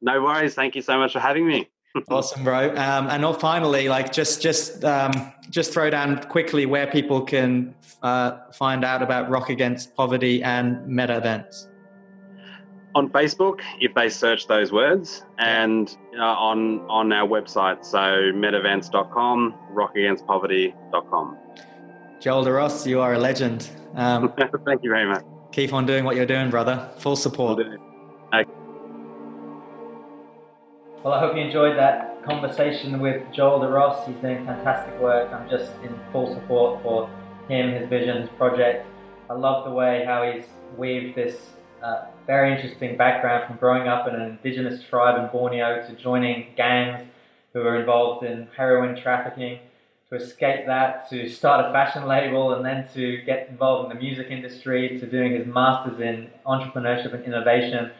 [0.00, 0.54] No worries.
[0.54, 1.68] Thank you so much for having me.
[2.10, 2.70] awesome, bro.
[2.70, 8.38] Um, and finally, like just just um, just throw down quickly where people can uh,
[8.52, 11.66] find out about Rock Against Poverty and Metavents.
[12.94, 19.54] On Facebook, if they search those words, and uh, on on our website, so metavents.com,
[19.74, 21.38] rockagainstpoverty.com.
[22.20, 23.70] Joel De Ross, you are a legend.
[23.94, 24.32] Um,
[24.64, 25.24] Thank you very much.
[25.52, 26.90] Keep on doing what you're doing, brother.
[26.98, 27.60] Full support.
[31.06, 34.04] Well, I hope you enjoyed that conversation with Joel De Ross.
[34.08, 35.32] He's doing fantastic work.
[35.32, 37.08] I'm just in full support for
[37.48, 38.84] him, his vision, his project.
[39.30, 40.46] I love the way how he's
[40.76, 41.36] weaved this
[41.80, 46.48] uh, very interesting background from growing up in an indigenous tribe in Borneo to joining
[46.56, 47.06] gangs
[47.52, 49.60] who are involved in heroin trafficking,
[50.08, 54.02] to escape that, to start a fashion label, and then to get involved in the
[54.02, 57.92] music industry, to doing his master's in entrepreneurship and innovation,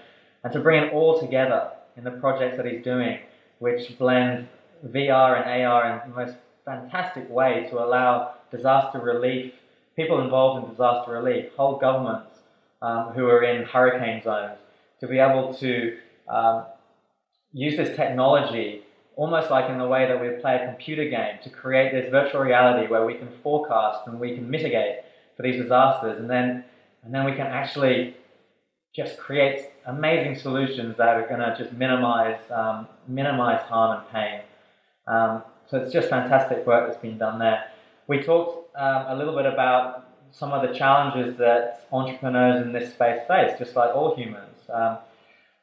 [0.43, 3.19] and to bring it all together in the projects that he's doing,
[3.59, 4.49] which blend
[4.87, 9.53] VR and AR in the most fantastic way to allow disaster relief,
[9.95, 12.35] people involved in disaster relief, whole governments
[12.83, 14.59] um, who are in hurricane zones,
[15.01, 15.97] to be able to
[16.29, 16.65] um,
[17.53, 18.83] use this technology
[19.17, 22.43] almost like in the way that we play a computer game to create this virtual
[22.43, 24.97] reality where we can forecast and we can mitigate
[25.37, 26.19] for these disasters.
[26.19, 26.65] And then
[27.03, 28.17] and then we can actually
[28.97, 34.41] just creates amazing solutions that are going to just minimize um, minimize harm and pain.
[35.07, 37.65] Um, so it's just fantastic work that's been done there.
[38.09, 42.93] We talked um, a little bit about some of the challenges that entrepreneurs in this
[42.93, 44.57] space face, just like all humans.
[44.73, 44.99] Um,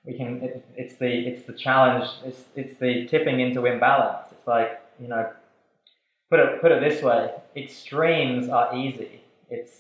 [0.05, 2.09] we can it, it's the it's the challenge.
[2.25, 4.27] It's it's the tipping into imbalance.
[4.31, 5.31] It's like you know,
[6.29, 9.21] put it put it this way: extremes are easy.
[9.49, 9.79] It's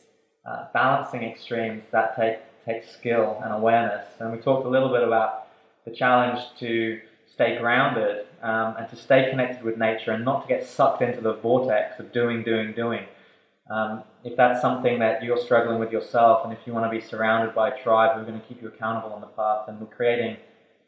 [0.49, 4.05] uh, balancing extremes that take takes skill and awareness.
[4.19, 5.47] And we talked a little bit about
[5.85, 10.47] the challenge to stay grounded um, and to stay connected with nature and not to
[10.47, 13.05] get sucked into the vortex of doing, doing, doing.
[13.69, 17.03] Um, if that's something that you're struggling with yourself, and if you want to be
[17.03, 19.79] surrounded by a tribe who are going to keep you accountable on the path, then
[19.79, 20.37] we're creating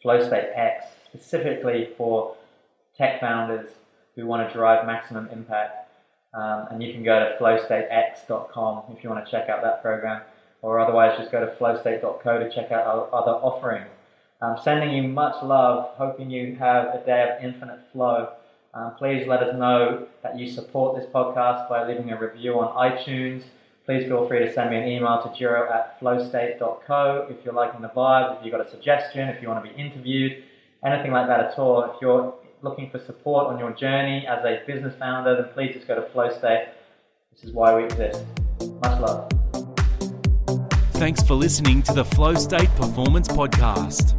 [0.02, 2.36] Flow State X specifically for
[2.98, 3.70] tech founders
[4.16, 5.90] who want to drive maximum impact.
[6.34, 10.22] Um, and you can go to flowstatex.com if you want to check out that program
[10.66, 13.88] or otherwise just go to flowstate.co to check out our other offerings.
[14.42, 18.30] Um, sending you much love, hoping you have a day of infinite flow.
[18.74, 22.74] Um, please let us know that you support this podcast by leaving a review on
[22.92, 23.44] iTunes.
[23.86, 27.82] Please feel free to send me an email to jiro at flowstate.co if you're liking
[27.82, 30.44] the vibe, if you've got a suggestion, if you want to be interviewed,
[30.84, 31.84] anything like that at all.
[31.84, 32.34] If you're
[32.64, 36.02] looking for support on your journey as a business founder, then please just go to
[36.10, 36.70] Flowstate.
[37.32, 38.24] This is why we exist.
[38.82, 39.45] Much love.
[40.96, 44.14] Thanks for listening to the Flow State Performance Podcast.